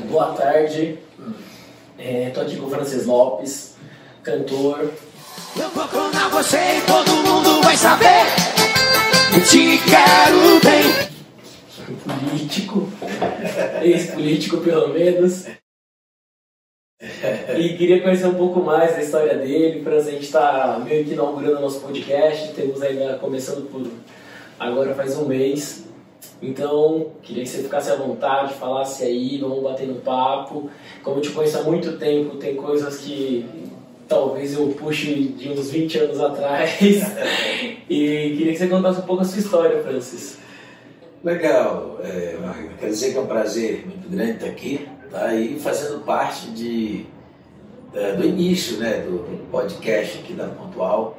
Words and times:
Boa 0.00 0.32
tarde. 0.34 0.98
Estou 1.98 2.42
aqui 2.42 2.56
com 2.56 2.66
o 2.66 2.70
Francis 2.70 3.04
Lopes, 3.04 3.74
cantor. 4.22 4.90
Eu 5.54 5.68
vou 5.70 5.86
clonar 5.86 6.30
você 6.30 6.56
e 6.56 6.80
todo 6.86 7.10
mundo 7.10 7.62
vai 7.62 7.76
saber. 7.76 8.24
Eu 9.34 9.44
te 9.44 9.78
quero 9.84 10.60
bem. 10.64 11.12
Político, 12.30 12.88
ex-político 13.82 14.56
pelo 14.58 14.88
menos. 14.88 15.46
E 17.58 17.76
queria 17.76 18.00
conhecer 18.00 18.26
um 18.26 18.34
pouco 18.34 18.60
mais 18.60 18.92
da 18.92 19.02
história 19.02 19.36
dele. 19.36 19.82
Francis, 19.82 20.08
a 20.08 20.12
gente 20.12 20.24
está 20.24 20.80
meio 20.82 21.04
que 21.04 21.12
inaugurando 21.12 21.60
nosso 21.60 21.80
podcast. 21.80 22.54
Temos 22.54 22.80
ainda 22.80 23.18
começando 23.18 23.68
por 23.70 23.86
agora 24.58 24.94
faz 24.94 25.16
um 25.18 25.26
mês. 25.26 25.91
Então, 26.40 27.12
queria 27.22 27.44
que 27.44 27.48
você 27.48 27.62
ficasse 27.62 27.90
à 27.90 27.96
vontade, 27.96 28.54
falasse 28.54 29.04
aí, 29.04 29.38
vamos 29.38 29.62
bater 29.62 29.86
no 29.86 29.96
papo. 29.96 30.68
Como 31.02 31.18
eu 31.18 31.20
te 31.20 31.30
conheço 31.30 31.58
há 31.58 31.62
muito 31.62 31.96
tempo, 31.98 32.36
tem 32.36 32.56
coisas 32.56 32.98
que 32.98 33.48
talvez 34.08 34.54
eu 34.54 34.68
puxe 34.68 35.14
de 35.14 35.48
uns 35.50 35.70
20 35.70 35.98
anos 35.98 36.20
atrás. 36.20 36.80
e 37.88 38.34
queria 38.36 38.52
que 38.52 38.58
você 38.58 38.66
contasse 38.66 39.00
um 39.00 39.04
pouco 39.04 39.22
a 39.22 39.24
sua 39.24 39.38
história, 39.38 39.82
Francis. 39.82 40.38
Legal, 41.22 42.00
é, 42.02 42.36
quer 42.80 42.88
dizer 42.88 43.12
que 43.12 43.18
é 43.18 43.20
um 43.20 43.26
prazer 43.26 43.86
muito 43.86 44.10
grande 44.10 44.32
estar 44.32 44.46
aqui, 44.46 44.88
tá? 45.08 45.32
E 45.32 45.56
fazendo 45.60 46.04
parte 46.04 46.50
de, 46.50 47.06
é, 47.94 48.12
do 48.14 48.26
início 48.26 48.78
né, 48.78 49.02
do, 49.02 49.18
do 49.18 49.48
podcast 49.48 50.18
aqui 50.18 50.32
da 50.32 50.48
Pontual, 50.48 51.16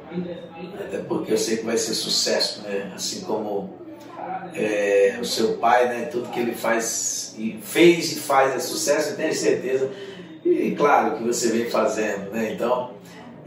até 0.78 0.98
porque 0.98 1.32
eu 1.32 1.38
sei 1.38 1.56
que 1.56 1.64
vai 1.64 1.78
ser 1.78 1.94
sucesso, 1.94 2.62
né? 2.62 2.92
Assim 2.94 3.22
como 3.22 3.83
é, 4.54 5.18
o 5.20 5.24
seu 5.24 5.54
pai, 5.54 5.88
né, 5.88 6.04
tudo 6.10 6.28
que 6.30 6.40
ele 6.40 6.54
faz 6.54 7.34
e 7.38 7.58
fez 7.62 8.12
e 8.12 8.20
faz 8.20 8.54
é 8.54 8.58
sucesso, 8.58 9.10
eu 9.10 9.16
tenho 9.16 9.34
certeza. 9.34 9.90
E 10.44 10.72
claro 10.76 11.16
que 11.16 11.24
você 11.24 11.48
vem 11.48 11.70
fazendo, 11.70 12.30
né? 12.30 12.52
Então, 12.52 12.90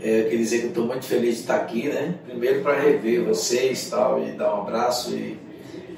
é, 0.02 0.22
eu 0.22 0.24
queria 0.26 0.40
dizer 0.40 0.60
que 0.60 0.64
eu 0.66 0.70
estou 0.70 0.86
muito 0.86 1.06
feliz 1.06 1.36
de 1.36 1.42
estar 1.42 1.58
aqui, 1.58 1.88
né? 1.88 2.16
Primeiro 2.26 2.62
para 2.62 2.80
rever 2.80 3.24
vocês 3.24 3.90
tal, 3.90 4.24
e 4.24 4.32
dar 4.32 4.56
um 4.56 4.62
abraço. 4.62 5.14
E 5.14 5.38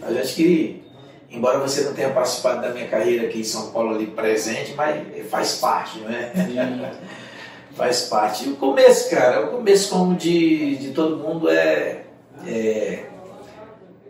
a 0.01 0.11
gente 0.11 0.35
que, 0.35 0.83
embora 1.31 1.59
você 1.59 1.81
não 1.81 1.93
tenha 1.93 2.09
participado 2.09 2.61
da 2.61 2.69
minha 2.69 2.87
carreira 2.87 3.27
aqui 3.27 3.39
em 3.39 3.43
São 3.43 3.71
Paulo 3.71 3.95
ali 3.95 4.07
presente, 4.07 4.73
mas 4.75 5.05
faz 5.29 5.55
parte, 5.55 5.99
né? 5.99 6.31
faz 7.75 8.03
parte. 8.03 8.47
E 8.47 8.51
o 8.51 8.55
começo, 8.57 9.09
cara, 9.09 9.45
o 9.45 9.57
começo 9.57 9.89
como 9.89 10.15
de, 10.15 10.75
de 10.75 10.91
todo 10.91 11.17
mundo 11.17 11.49
é, 11.49 12.03
é 12.45 13.05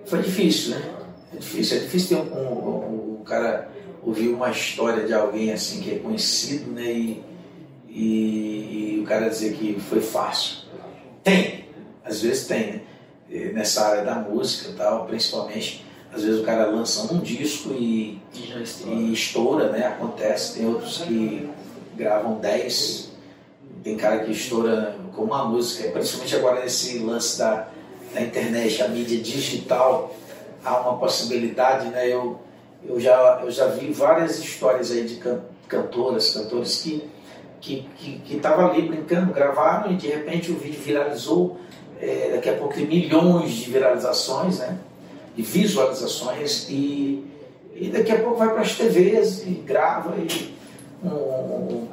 foi 0.10 0.22
difícil, 0.22 0.72
né? 0.72 0.90
É 1.34 1.38
difícil, 1.38 1.78
é 1.78 1.80
difícil 1.82 2.18
ter 2.18 2.24
um, 2.24 2.36
um, 2.36 2.54
um, 2.54 3.20
um 3.22 3.24
cara 3.24 3.70
ouvir 4.02 4.30
uma 4.30 4.50
história 4.50 5.06
de 5.06 5.14
alguém 5.14 5.52
assim 5.52 5.82
que 5.82 5.96
é 5.96 6.00
conhecido, 6.00 6.72
né? 6.72 6.92
E, 6.92 7.24
e, 7.88 8.96
e, 8.96 9.02
o 9.02 9.08
cara 9.08 9.30
dizer 9.30 9.54
que 9.54 9.80
foi 9.80 10.02
fácil. 10.02 10.60
Tem, 11.24 11.66
às 12.04 12.22
vezes 12.22 12.48
tem, 12.48 12.68
né? 12.68 12.82
Nessa 13.54 13.88
área 13.88 14.04
da 14.04 14.16
música 14.16 14.74
tal, 14.76 15.06
principalmente, 15.06 15.86
às 16.12 16.24
vezes 16.24 16.42
o 16.42 16.44
cara 16.44 16.66
lança 16.66 17.14
um 17.14 17.20
disco 17.20 17.72
e, 17.74 18.20
E 18.34 18.64
estoura. 18.64 18.96
e 18.96 19.14
estoura, 19.14 19.72
né? 19.72 19.86
Acontece, 19.86 20.58
tem 20.58 20.66
outros 20.68 20.98
que 20.98 21.48
gravam 21.96 22.40
10, 22.40 23.12
tem 23.84 23.96
cara 23.96 24.24
que 24.24 24.32
estoura 24.32 24.96
com 25.16 25.24
uma 25.26 25.46
música, 25.46 25.90
principalmente 25.92 26.36
agora 26.36 26.62
nesse 26.62 26.98
lance 26.98 27.38
da, 27.38 27.68
da 28.14 28.22
internet, 28.22 28.82
a 28.82 28.88
mídia 28.88 29.20
digital, 29.20 30.16
há 30.64 30.80
uma 30.80 30.98
possibilidade, 30.98 31.90
né? 31.90 32.08
Eu, 32.08 32.40
eu, 32.88 33.00
já, 33.00 33.42
eu 33.44 33.52
já 33.52 33.68
vi 33.68 33.92
várias 33.92 34.40
histórias 34.40 34.92
aí 34.92 35.04
de 35.04 35.16
can, 35.16 35.42
cantoras, 35.68 36.34
cantores 36.34 36.82
que 36.82 37.08
que 37.62 37.90
que 37.98 38.20
que 38.20 38.48
ali 38.48 38.84
brincando, 38.84 39.34
gravaram 39.34 39.92
e 39.92 39.96
de 39.96 40.08
repente 40.08 40.52
o 40.52 40.56
vídeo 40.56 40.80
viralizou, 40.82 41.60
é, 42.00 42.32
daqui 42.36 42.50
a 42.50 42.54
pouco 42.54 42.74
tem 42.74 42.88
milhões 42.88 43.52
de 43.52 43.70
viralizações, 43.70 44.60
né? 44.60 44.78
De 45.36 45.42
visualizações 45.42 46.68
e, 46.70 47.26
e 47.76 47.90
daqui 47.90 48.12
a 48.12 48.20
pouco 48.20 48.38
vai 48.38 48.50
para 48.50 48.62
as 48.62 48.76
TVs 48.76 49.46
e 49.46 49.52
grava 49.66 50.16
e 50.18 50.54
um, 51.04 51.88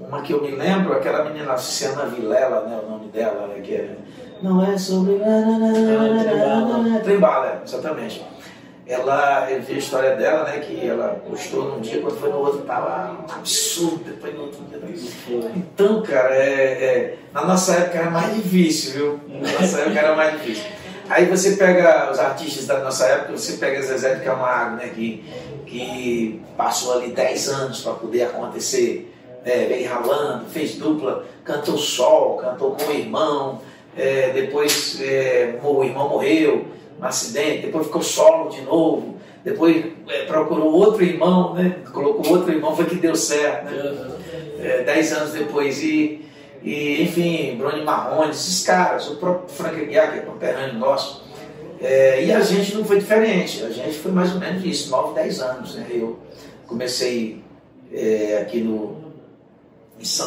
uma 0.00 0.22
que 0.22 0.32
eu 0.32 0.42
me 0.42 0.50
lembro, 0.50 0.92
aquela 0.92 1.24
menina 1.24 1.52
Luciana 1.52 2.06
Vilela, 2.06 2.62
né, 2.66 2.80
o 2.84 2.90
nome 2.90 3.08
dela, 3.08 3.46
né, 3.48 3.60
que 3.60 3.74
é, 3.74 3.96
não 4.42 4.64
é 4.64 4.78
sobre. 4.78 5.18
Trembala. 5.18 7.00
Trembala, 7.02 7.62
exatamente. 7.64 8.24
Ela, 8.86 9.48
eu 9.50 9.62
vi 9.62 9.74
a 9.74 9.78
história 9.78 10.16
dela, 10.16 10.44
né, 10.44 10.58
que 10.58 10.84
ela 10.84 11.20
postou 11.28 11.64
num 11.64 11.80
dia, 11.80 12.00
quando 12.00 12.18
foi 12.18 12.30
no 12.30 12.38
outro, 12.38 12.62
tava 12.62 13.24
absurdo, 13.32 14.02
depois 14.04 14.34
no 14.34 14.42
outro 14.42 14.64
dia. 14.64 14.80
Então, 15.54 16.02
cara, 16.02 16.34
é, 16.34 16.50
é, 16.50 17.18
na 17.32 17.44
nossa 17.44 17.74
época 17.74 17.98
era 17.98 18.10
mais 18.10 18.34
difícil, 18.34 18.92
viu? 18.92 19.20
Na 19.28 19.60
nossa 19.60 19.78
época 19.80 19.98
era 19.98 20.16
mais 20.16 20.32
difícil. 20.32 20.64
Aí 21.08 21.26
você 21.26 21.56
pega 21.56 22.10
os 22.10 22.18
artistas 22.18 22.66
da 22.66 22.80
nossa 22.80 23.06
época, 23.06 23.36
você 23.36 23.58
pega 23.58 23.82
Zezé 23.82 24.14
de 24.14 24.24
Camargo, 24.24 24.76
né, 24.76 24.88
que, 24.88 25.24
que 25.66 26.42
passou 26.56 26.94
ali 26.94 27.12
10 27.12 27.48
anos 27.48 27.80
para 27.82 27.92
poder 27.92 28.22
acontecer, 28.22 29.12
é, 29.44 29.66
veio 29.66 29.88
ralando, 29.88 30.46
fez 30.46 30.76
dupla, 30.76 31.24
cantou 31.44 31.78
sol, 31.78 32.36
cantou 32.36 32.72
com 32.72 32.90
o 32.90 32.94
irmão, 32.94 33.60
é, 33.96 34.30
depois 34.30 35.00
é, 35.00 35.58
o 35.62 35.84
irmão 35.84 36.08
morreu 36.08 36.64
no 36.98 37.06
acidente, 37.06 37.66
depois 37.66 37.86
ficou 37.86 38.02
solo 38.02 38.50
de 38.50 38.60
novo, 38.62 39.16
depois 39.44 39.84
é, 40.08 40.24
procurou 40.24 40.72
outro 40.72 41.02
irmão, 41.02 41.54
né, 41.54 41.76
colocou 41.92 42.34
outro 42.34 42.52
irmão, 42.52 42.76
foi 42.76 42.84
que 42.84 42.96
deu 42.96 43.14
certo, 43.14 43.64
né? 43.64 44.10
é, 44.60 44.82
dez 44.84 45.12
anos 45.12 45.32
depois. 45.32 45.82
E, 45.82 46.24
e 46.62 47.02
enfim, 47.02 47.56
Bruni 47.56 47.82
Marrone, 47.82 48.30
esses 48.30 48.62
caras, 48.64 49.08
o 49.08 49.16
próprio 49.16 49.48
Frank 49.48 49.80
Aguiar, 49.80 50.12
que 50.12 50.18
é 50.18 50.22
conterrâneo 50.22 50.78
nosso. 50.78 51.24
É, 51.80 52.22
e 52.22 52.32
a 52.32 52.40
gente 52.40 52.74
não 52.74 52.84
foi 52.84 52.98
diferente, 52.98 53.64
a 53.64 53.70
gente 53.70 53.96
foi 53.98 54.12
mais 54.12 54.34
ou 54.34 54.38
menos 54.38 54.62
isso, 54.62 54.90
9, 54.90 55.14
10 55.14 55.40
anos. 55.40 55.74
Né? 55.76 55.86
Eu 55.90 56.18
comecei 56.66 57.42
aqui 58.40 58.60
no. 58.60 58.99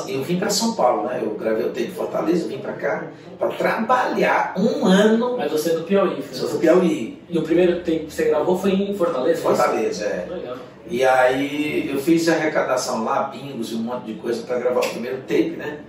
Eu 0.08 0.22
vim 0.24 0.38
para 0.38 0.50
São 0.52 0.74
Paulo, 0.76 1.08
né? 1.08 1.20
Eu 1.24 1.32
gravei 1.32 1.66
o 1.66 1.70
tempo 1.70 1.90
em 1.92 1.94
Fortaleza, 1.96 2.48
vim 2.48 2.60
para 2.60 2.74
cá 2.74 3.06
para 3.40 3.50
trabalhar 3.50 4.54
um 4.56 4.86
ano. 4.86 5.36
Mas 5.38 5.52
você 5.52 5.72
é 5.72 5.74
do 5.74 5.84
Piauí, 5.84 6.10
Sou 6.16 6.22
Francis. 6.22 6.50
do 6.52 6.60
Piauí, 6.60 7.20
E 7.30 7.38
o 7.38 7.42
primeiro 7.42 7.82
tempo 7.82 8.06
que 8.06 8.14
você 8.14 8.26
gravou 8.26 8.58
foi 8.58 8.72
em 8.72 8.94
Fortaleza? 8.96 9.42
Fortaleza, 9.42 10.06
é. 10.06 10.28
Legal. 10.30 10.56
E 10.88 11.04
aí 11.04 11.90
eu 11.92 12.00
fiz 12.00 12.28
arrecadação 12.30 13.04
lá, 13.04 13.24
bingos 13.24 13.72
e 13.72 13.76
um 13.76 13.80
monte 13.80 14.06
de 14.06 14.14
coisa 14.16 14.44
para 14.44 14.60
gravar 14.60 14.82
o 14.82 14.90
primeiro 14.90 15.18
tape, 15.22 15.56
né? 15.58 15.80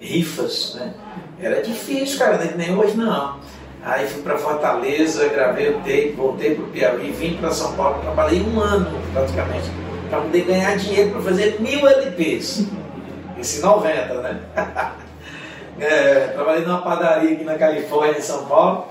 Rifas, 0.00 0.74
né? 0.76 0.94
Era 1.40 1.60
difícil, 1.62 2.18
cara, 2.18 2.38
nem- 2.38 2.56
nem 2.56 2.76
hoje 2.78 2.96
não. 2.96 3.38
Aí 3.82 4.06
fui 4.06 4.22
para 4.22 4.38
Fortaleza, 4.38 5.28
gravei 5.28 5.68
o 5.70 5.74
tape, 5.80 6.14
voltei 6.16 6.54
para 6.54 6.64
o 6.64 6.68
Piauí, 6.68 7.10
vim 7.10 7.36
para 7.36 7.50
São 7.50 7.72
Paulo, 7.74 8.00
trabalhei 8.00 8.40
um 8.40 8.58
ano 8.58 8.90
praticamente 9.12 9.68
para 10.08 10.20
poder 10.22 10.44
ganhar 10.44 10.76
dinheiro 10.78 11.10
para 11.10 11.20
fazer 11.20 11.60
mil 11.60 11.86
LPs. 11.86 12.66
Esse 13.44 13.60
90, 13.60 14.14
né? 14.22 14.40
É, 15.76 16.28
trabalhei 16.28 16.64
numa 16.64 16.82
padaria 16.82 17.32
aqui 17.32 17.42
na 17.42 17.58
Califórnia, 17.58 18.16
em 18.16 18.22
São 18.22 18.44
Paulo. 18.46 18.86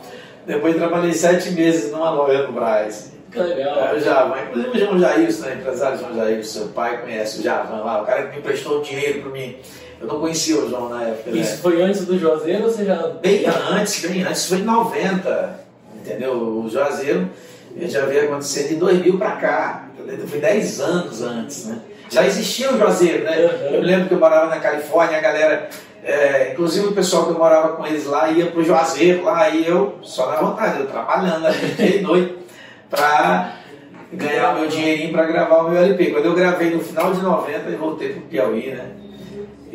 Depois 0.46 0.75
trabalhei 0.75 1.14
sete 1.14 1.52
meses 1.52 1.94
numa 1.94 2.09
loja 2.09 2.46
no 2.46 2.52
Brás. 2.52 3.14
Que 3.31 3.40
legal. 3.40 3.86
É, 3.86 3.96
o 3.96 4.00
Javan, 4.02 4.36
inclusive 4.41 4.69
o 4.69 4.80
João 4.80 5.00
Jailson, 5.00 5.46
né, 5.46 5.56
empresário 5.62 5.97
João 5.97 6.14
Jailson, 6.14 6.59
seu 6.59 6.68
pai 6.74 7.00
conhece 7.00 7.40
o 7.40 7.41
Javan 7.41 7.86
lá, 7.86 8.02
o 8.02 8.06
cara 8.06 8.24
que 8.24 8.31
me 8.31 8.40
emprestou 8.40 8.81
dinheiro 8.81 9.22
para 9.22 9.31
mim. 9.31 9.56
Eu 10.02 10.08
não 10.08 10.19
conhecia 10.19 10.58
o 10.58 10.70
João 10.70 10.90
na 10.90 11.03
época, 11.03 11.31
né? 11.31 11.38
Isso 11.38 11.59
foi 11.59 11.81
antes 11.81 12.06
do 12.06 12.20
Juazeiro 12.20 12.66
ou 12.66 12.70
você 12.70 12.84
já. 12.84 12.97
Bem 13.22 13.46
antes, 13.47 14.06
bem 14.06 14.24
antes, 14.24 14.50
foi 14.50 14.58
em 14.58 14.64
90, 14.64 15.59
entendeu? 15.96 16.34
O 16.34 16.70
Juazeiro 16.70 17.30
já 17.84 18.06
veio 18.06 18.25
acontecer 18.25 18.68
de 18.68 18.75
2000 18.75 19.18
para 19.18 19.31
cá, 19.38 19.85
entendeu? 19.97 20.28
Foi 20.28 20.40
10 20.40 20.81
anos 20.81 21.22
antes, 21.22 21.66
né? 21.68 21.80
Já 22.09 22.26
existia 22.26 22.72
o 22.72 22.78
Juazeiro, 22.78 23.23
né? 23.23 23.38
Uhum. 23.38 23.76
Eu 23.76 23.82
lembro 23.82 24.08
que 24.08 24.14
eu 24.14 24.20
morava 24.20 24.47
na 24.47 24.59
Califórnia, 24.59 25.17
a 25.17 25.22
galera, 25.22 25.70
é, 26.03 26.52
inclusive 26.52 26.88
o 26.88 26.91
pessoal 26.94 27.26
que 27.26 27.32
eu 27.32 27.38
morava 27.38 27.70
com 27.70 27.85
eles 27.85 28.05
lá 28.05 28.29
ia 28.29 28.47
pro 28.47 28.64
Juazeiro 28.64 29.23
lá 29.23 29.50
e 29.50 29.67
eu, 29.67 29.97
só 30.02 30.29
na 30.29 30.38
vontade, 30.38 30.79
eu 30.79 30.88
trabalhando 30.88 31.47
ali 31.47 31.67
dia 31.76 31.97
e 31.97 32.02
noite 32.02 32.35
para 32.90 33.55
ganhar 34.11 34.52
o 34.52 34.59
meu 34.59 34.67
dinheirinho 34.67 35.11
para 35.11 35.26
gravar 35.26 35.64
o 35.64 35.70
meu 35.70 35.82
LP. 35.82 36.11
Quando 36.11 36.26
eu 36.26 36.35
gravei 36.35 36.70
no 36.70 36.79
final 36.79 37.14
de 37.14 37.22
90, 37.22 37.70
eu 37.70 37.78
voltei 37.78 38.09
pro 38.09 38.22
Piauí, 38.22 38.72
né? 38.72 39.03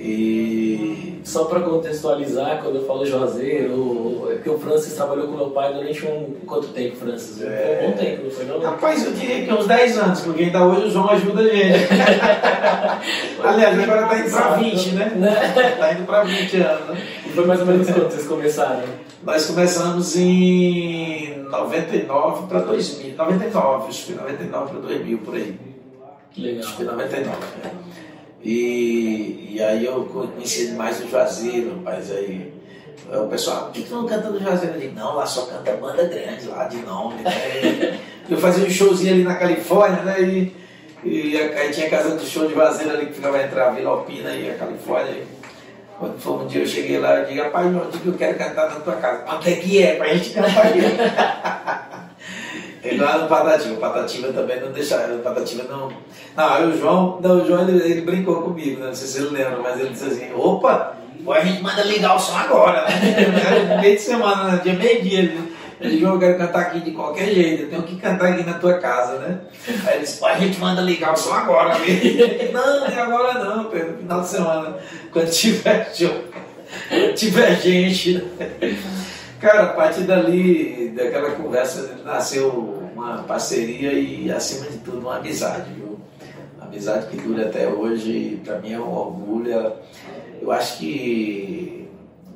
E 0.00 1.18
Só 1.24 1.44
para 1.44 1.60
contextualizar, 1.60 2.60
quando 2.62 2.76
eu 2.76 2.86
falo 2.86 3.04
Juazeiro, 3.04 4.28
é 4.32 4.36
que 4.36 4.48
o 4.48 4.58
Francis 4.58 4.94
trabalhou 4.94 5.26
com 5.28 5.36
meu 5.36 5.50
pai 5.50 5.74
durante 5.74 6.06
um. 6.06 6.34
Quanto 6.46 6.68
tempo, 6.68 6.96
Francis? 6.96 7.38
Foi 7.38 7.48
É. 7.48 7.82
um 7.84 7.90
bom 7.90 7.96
tempo, 7.98 8.24
não 8.24 8.30
foi 8.30 8.44
não? 8.46 8.60
Rapaz, 8.60 9.04
eu 9.04 9.12
diria 9.12 9.44
que 9.44 9.52
uns 9.52 9.66
10 9.66 9.98
anos, 9.98 10.20
porque 10.20 10.44
ainda 10.44 10.64
hoje 10.64 10.86
o 10.86 10.90
João 10.90 11.10
ajuda 11.10 11.40
a 11.42 11.48
gente. 11.48 11.88
Aliás, 13.44 13.78
agora 13.78 14.06
tá 14.06 14.18
indo 14.18 14.30
pra 14.30 14.50
20, 14.56 14.90
né? 14.92 15.12
Né? 15.16 15.74
Tá 15.78 15.92
indo 15.92 16.06
pra 16.06 16.24
20 16.24 16.56
anos. 16.56 16.88
né? 16.88 17.02
E 17.26 17.28
foi 17.30 17.44
mais 17.46 17.60
ou 17.60 17.66
menos 17.66 17.86
quando 17.90 18.10
vocês 18.10 18.26
começaram? 18.26 18.82
Nós 19.22 19.46
começamos 19.46 20.16
em 20.16 21.44
99 21.50 22.46
para 22.46 22.60
2000. 22.60 23.16
99, 23.16 23.88
acho 23.88 24.06
que 24.06 24.12
foi 24.12 24.22
99 24.22 24.70
para 24.70 24.80
2000, 24.80 25.18
por 25.18 25.34
aí. 25.34 25.54
Que 26.30 26.40
legal. 26.40 26.60
Acho 26.60 26.70
que 26.70 26.76
foi 26.76 26.86
99, 26.86 27.36
né? 27.64 27.70
E, 28.42 29.50
e 29.52 29.62
aí 29.62 29.84
eu 29.84 30.04
conheci 30.04 30.72
mais 30.72 31.00
o 31.02 31.08
Juazeiro, 31.08 31.76
rapaz, 31.76 32.10
aí 32.12 32.52
o 33.12 33.26
pessoal, 33.26 33.64
por 33.64 33.72
que 33.72 33.82
tu 33.82 33.94
não 33.94 34.06
canta 34.06 34.30
no 34.30 34.40
Juazeiro? 34.40 34.74
Eu 34.74 34.80
digo, 34.80 34.94
não, 34.94 35.14
lá 35.14 35.26
só 35.26 35.46
canta 35.46 35.72
banda 35.72 36.04
grande, 36.04 36.46
lá 36.46 36.64
de 36.64 36.76
nome, 36.78 37.22
né? 37.22 37.98
Eu 38.28 38.36
fazia 38.36 38.66
um 38.66 38.70
showzinho 38.70 39.14
ali 39.14 39.24
na 39.24 39.36
Califórnia, 39.36 40.02
né? 40.02 40.20
E, 40.20 40.54
e 41.04 41.36
aí 41.36 41.70
tinha 41.70 41.86
a 41.86 41.90
casa 41.90 42.16
do 42.16 42.24
show 42.24 42.46
de 42.46 42.54
Juazeiro 42.54 42.92
ali 42.92 43.06
que 43.06 43.14
ficava 43.14 43.42
entre 43.42 43.58
a 43.58 43.70
Vila 43.70 43.90
Alpina 43.90 44.30
e 44.34 44.50
a 44.50 44.54
Califórnia. 44.54 45.12
E, 45.12 45.26
quando 45.98 46.20
foi 46.20 46.32
um 46.34 46.46
dia 46.46 46.62
eu 46.62 46.66
cheguei 46.66 46.98
lá, 46.98 47.16
eu 47.16 47.26
digo, 47.26 47.42
rapaz, 47.42 47.66
onde 47.74 47.98
que 47.98 48.06
eu 48.06 48.14
quero 48.14 48.38
cantar 48.38 48.68
na 48.68 48.80
tua 48.80 48.96
casa? 48.96 49.24
Onde 49.34 49.52
é 49.52 49.56
que 49.56 49.82
é? 49.82 49.96
Pra 49.96 50.14
gente 50.14 50.30
cantar 50.30 50.66
aqui. 50.66 50.80
E 52.84 52.96
lá 52.96 53.18
no 53.18 53.28
Patativa, 53.28 53.74
o 53.74 53.78
Patativa 53.78 54.32
também 54.32 54.60
não 54.60 54.70
deixava, 54.70 55.12
o 55.12 55.18
Patativa 55.18 55.64
não. 55.64 55.88
Não, 56.36 56.52
aí 56.52 56.66
o 56.66 56.78
João, 56.78 57.18
não, 57.20 57.42
o 57.42 57.46
João 57.46 57.68
ele, 57.68 57.78
ele 57.90 58.00
brincou 58.02 58.42
comigo, 58.42 58.80
né? 58.80 58.86
não 58.86 58.94
sei 58.94 59.08
se 59.08 59.18
ele 59.18 59.30
lembra, 59.30 59.58
mas 59.58 59.80
ele 59.80 59.90
disse 59.90 60.04
assim, 60.04 60.32
opa, 60.34 60.96
a 61.28 61.40
gente 61.40 61.62
manda 61.62 61.82
ligar 61.82 62.14
o 62.14 62.18
som 62.18 62.36
agora, 62.36 62.84
né? 62.84 62.94
Era 63.66 63.80
meio 63.80 63.96
de 63.96 64.02
semana, 64.02 64.44
né? 64.44 64.60
dia 64.62 64.74
meio-dia. 64.74 65.18
Ele, 65.18 65.52
ele 65.80 65.98
João, 65.98 66.14
eu 66.14 66.20
quero 66.20 66.38
cantar 66.38 66.60
aqui 66.60 66.80
de 66.80 66.92
qualquer 66.92 67.32
jeito, 67.34 67.64
eu 67.64 67.70
tenho 67.70 67.82
que 67.82 67.96
cantar 67.96 68.32
aqui 68.32 68.44
na 68.44 68.54
tua 68.54 68.78
casa, 68.78 69.18
né? 69.18 69.38
Aí 69.86 69.94
ele 69.94 70.04
disse, 70.04 70.18
pô, 70.18 70.26
a 70.26 70.34
gente 70.34 70.58
manda 70.58 70.80
ligar 70.80 71.12
o 71.12 71.16
som 71.16 71.32
agora, 71.32 71.78
mesmo. 71.78 72.52
Não, 72.52 72.86
é 72.86 73.00
agora 73.00 73.44
não, 73.44 73.64
Pedro, 73.64 73.92
no 73.92 73.98
final 73.98 74.20
de 74.20 74.28
semana, 74.28 74.76
quando 75.12 75.30
tiver 75.30 75.90
show, 75.94 76.24
quando 76.88 77.14
tiver 77.14 77.60
gente. 77.60 78.24
Cara, 79.40 79.62
a 79.64 79.68
partir 79.68 80.00
dali, 80.00 80.77
daquela 80.98 81.30
conversa, 81.30 81.96
nasceu 82.04 82.50
uma 82.94 83.22
parceria 83.22 83.92
e, 83.92 84.30
acima 84.30 84.66
de 84.66 84.78
tudo, 84.78 84.98
uma 84.98 85.16
amizade, 85.16 85.72
viu? 85.72 85.98
Uma 86.56 86.66
amizade 86.66 87.06
que 87.06 87.16
dura 87.16 87.46
até 87.46 87.68
hoje, 87.68 88.40
para 88.44 88.58
mim 88.58 88.72
é 88.72 88.80
um 88.80 88.92
orgulho. 88.92 89.72
Eu 90.42 90.50
acho 90.50 90.78
que 90.78 91.88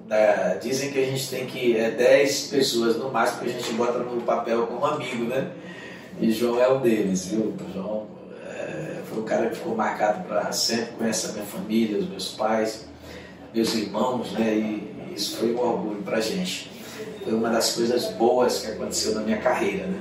né, 0.07 0.59
dizem 0.63 0.93
que 0.93 0.99
a 0.99 1.05
gente 1.05 1.29
tem 1.29 1.47
que. 1.47 1.77
É 1.77 1.91
10 1.91 2.49
pessoas 2.49 2.97
no 2.97 3.11
máximo 3.11 3.43
que 3.43 3.51
a 3.51 3.53
gente 3.53 3.73
bota 3.73 3.99
no 3.99 4.21
papel 4.23 4.67
como 4.67 4.85
amigo, 4.87 5.25
né? 5.25 5.51
E 6.21 6.31
João 6.31 6.61
é 6.61 6.69
um 6.69 6.81
deles, 6.81 7.27
viu? 7.27 7.55
João 7.75 8.07
é, 8.47 9.01
foi 9.07 9.23
um 9.23 9.25
cara 9.25 9.49
que 9.49 9.57
ficou 9.57 9.75
marcado 9.75 10.25
para 10.25 10.53
sempre, 10.53 10.93
conhece 10.99 11.27
a 11.27 11.33
minha 11.33 11.45
família, 11.47 11.99
os 11.99 12.09
meus 12.09 12.29
pais, 12.33 12.87
meus 13.53 13.75
irmãos, 13.75 14.33
né? 14.33 14.55
E 14.55 15.15
isso 15.15 15.37
foi 15.39 15.55
um 15.55 15.59
orgulho 15.59 16.03
para 16.03 16.19
a 16.19 16.21
gente. 16.21 16.72
Foi 17.25 17.33
uma 17.33 17.51
das 17.51 17.73
coisas 17.75 18.07
boas 18.13 18.61
que 18.61 18.73
aconteceu 18.73 19.15
na 19.15 19.21
minha 19.21 19.39
carreira, 19.39 19.87
né? 19.87 19.99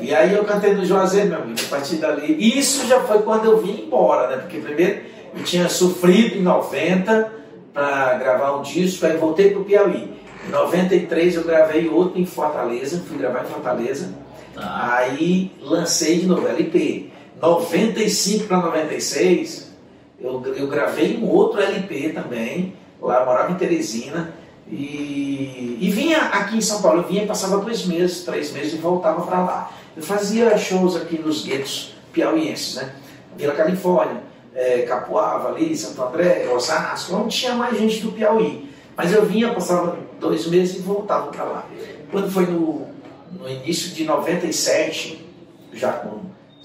E 0.00 0.14
aí 0.14 0.34
eu 0.34 0.44
cantei 0.44 0.74
no 0.74 0.84
Juazeiro, 0.84 1.28
meu 1.28 1.42
amigo, 1.42 1.58
a 1.60 1.68
partir 1.68 1.96
dali. 1.96 2.58
Isso 2.58 2.86
já 2.86 3.00
foi 3.00 3.22
quando 3.22 3.46
eu 3.46 3.60
vim 3.60 3.84
embora, 3.84 4.28
né? 4.28 4.36
Porque 4.42 4.58
primeiro 4.58 5.00
eu 5.36 5.42
tinha 5.44 5.68
sofrido 5.68 6.36
em 6.36 6.42
90 6.42 7.32
para 7.74 8.14
gravar 8.14 8.56
um 8.56 8.62
disco, 8.62 9.04
aí 9.04 9.16
voltei 9.16 9.50
para 9.50 9.60
o 9.60 9.64
Piauí. 9.64 10.12
Em 10.46 10.50
93 10.50 11.34
eu 11.34 11.44
gravei 11.44 11.88
outro 11.88 12.20
em 12.20 12.24
Fortaleza, 12.24 13.02
fui 13.06 13.18
gravar 13.18 13.44
em 13.44 13.48
Fortaleza. 13.48 14.14
Ah. 14.56 14.96
Aí 14.96 15.50
lancei 15.60 16.20
de 16.20 16.26
novo, 16.26 16.46
LP. 16.46 17.10
95 17.40 18.46
para 18.46 18.58
96, 18.58 19.72
eu, 20.20 20.42
eu 20.56 20.66
gravei 20.66 21.16
um 21.16 21.28
outro 21.28 21.60
LP 21.60 22.08
também, 22.08 22.74
lá 23.00 23.20
eu 23.20 23.26
morava 23.26 23.52
em 23.52 23.54
Teresina. 23.54 24.34
E, 24.70 25.78
e 25.80 25.90
vinha 25.90 26.24
aqui 26.24 26.56
em 26.56 26.60
São 26.60 26.82
Paulo, 26.82 27.00
eu 27.00 27.08
vinha, 27.08 27.26
passava 27.26 27.58
dois 27.58 27.86
meses, 27.86 28.24
três 28.24 28.52
meses 28.52 28.74
e 28.74 28.76
voltava 28.76 29.22
para 29.22 29.40
lá. 29.40 29.72
Eu 29.96 30.02
fazia 30.02 30.56
shows 30.58 30.96
aqui 30.96 31.18
nos 31.18 31.44
guetos 31.44 31.94
piauienses, 32.12 32.76
né? 32.76 32.94
Vila 33.36 33.54
Califórnia, 33.54 34.22
é, 34.54 34.82
Capuava 34.82 35.48
ali, 35.48 35.76
Santo 35.76 36.02
André, 36.02 36.48
Osasco, 36.48 37.12
não 37.12 37.28
tinha 37.28 37.54
mais 37.54 37.78
gente 37.78 38.00
do 38.00 38.12
Piauí. 38.12 38.68
Mas 38.96 39.12
eu 39.12 39.24
vinha, 39.24 39.54
passava 39.54 39.96
dois 40.18 40.46
meses 40.46 40.76
e 40.76 40.80
voltava 40.80 41.30
para 41.30 41.44
lá. 41.44 41.66
Quando 42.10 42.30
foi 42.30 42.46
no, 42.46 42.88
no 43.30 43.48
início 43.48 43.94
de 43.94 44.04
97, 44.04 45.24
já 45.72 45.92
com 45.92 46.20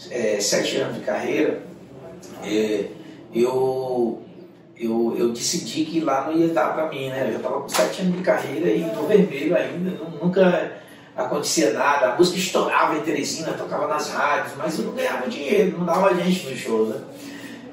é, 0.10 0.40
sete 0.40 0.78
anos 0.78 0.96
de 0.96 1.02
carreira, 1.02 1.62
é, 2.44 2.86
eu 3.34 4.24
eu, 4.86 5.16
eu 5.18 5.30
decidi 5.30 5.86
que 5.86 6.00
lá 6.00 6.26
não 6.26 6.34
ia 6.34 6.48
dar 6.50 6.74
para 6.74 6.90
mim, 6.90 7.10
né? 7.10 7.28
Eu 7.28 7.32
já 7.34 7.38
estava 7.38 7.62
com 7.62 7.70
sete 7.70 8.02
anos 8.02 8.18
de 8.18 8.22
carreira 8.22 8.70
e 8.70 8.82
no 8.82 9.08
vermelho 9.08 9.56
ainda, 9.56 9.92
nunca 10.22 10.74
acontecia 11.16 11.74
nada. 11.74 12.14
A 12.14 12.18
música 12.18 12.38
estourava 12.38 12.96
em 12.98 13.02
Teresina, 13.02 13.54
tocava 13.54 13.88
nas 13.88 14.10
rádios, 14.10 14.54
mas 14.58 14.78
eu 14.78 14.86
não 14.86 14.94
ganhava 14.94 15.28
dinheiro, 15.30 15.78
não 15.78 15.86
dava 15.86 16.14
gente 16.16 16.48
nos 16.48 16.58
shows, 16.58 16.90
né? 16.90 17.02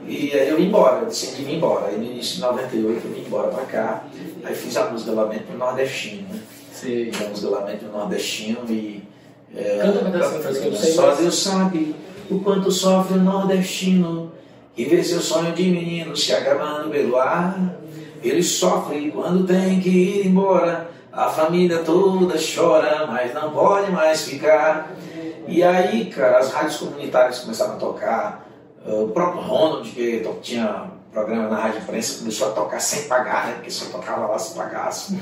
E 0.07 0.33
aí 0.33 0.49
eu 0.49 0.57
vim 0.57 0.67
embora, 0.67 1.01
eu 1.01 1.07
decidi 1.07 1.43
vir 1.43 1.57
embora. 1.57 1.87
Aí 1.87 1.97
no 1.97 2.05
início 2.05 2.37
de 2.37 2.41
98 2.43 3.03
eu 3.05 3.12
vim 3.12 3.21
embora 3.27 3.49
para 3.49 3.65
cá, 3.65 4.05
aí 4.45 4.55
fiz 4.55 4.77
a 4.77 4.91
música 4.91 5.12
Lamento 5.12 5.53
Nordestino, 5.53 6.29
né? 6.29 6.41
Sim. 6.73 7.11
Fiz 7.12 7.27
a 7.27 7.29
música 7.29 7.51
Lamento 7.51 7.85
Nordestino 7.87 8.61
e. 8.69 9.03
É, 9.55 9.79
Canta 9.83 10.01
uma 10.01 10.11
canção, 10.11 10.77
Só 10.77 11.15
Deus 11.15 11.43
sabe 11.43 11.95
o 12.31 12.39
quanto 12.39 12.71
sofre 12.71 13.19
o 13.19 13.21
nordestino 13.21 14.31
que 14.81 14.88
vê 14.88 15.05
seu 15.05 15.21
sonho 15.21 15.53
de 15.53 15.65
menino 15.65 16.17
se 16.17 16.32
acabando 16.32 16.88
pelo 16.88 17.19
ar. 17.19 17.55
Ele 18.23 18.43
sofre 18.43 19.11
quando 19.11 19.47
tem 19.47 19.79
que 19.79 19.91
ir 19.91 20.27
embora, 20.27 20.91
a 21.12 21.29
família 21.29 21.79
toda 21.79 22.35
chora, 22.38 23.06
mas 23.06 23.35
não 23.35 23.50
pode 23.50 23.91
mais 23.91 24.23
ficar. 24.23 24.91
E 25.47 25.62
aí, 25.62 26.06
cara, 26.06 26.38
as 26.38 26.50
rádios 26.50 26.79
comunitárias 26.79 27.41
começaram 27.41 27.75
a 27.75 27.77
tocar, 27.77 28.49
o 28.87 29.09
próprio 29.09 29.43
Ronald, 29.43 29.91
que 29.91 30.27
tinha 30.41 30.91
programa 31.12 31.49
na 31.49 31.56
Rádio 31.56 31.81
Imprensa, 31.81 32.21
começou 32.21 32.49
a 32.49 32.53
tocar 32.53 32.81
sem 32.81 33.06
pagar, 33.06 33.49
né? 33.49 33.53
Porque 33.55 33.71
só 33.71 33.85
tocava 33.91 34.29
lá 34.29 34.38
se 34.38 34.55
pagasse. 34.55 35.19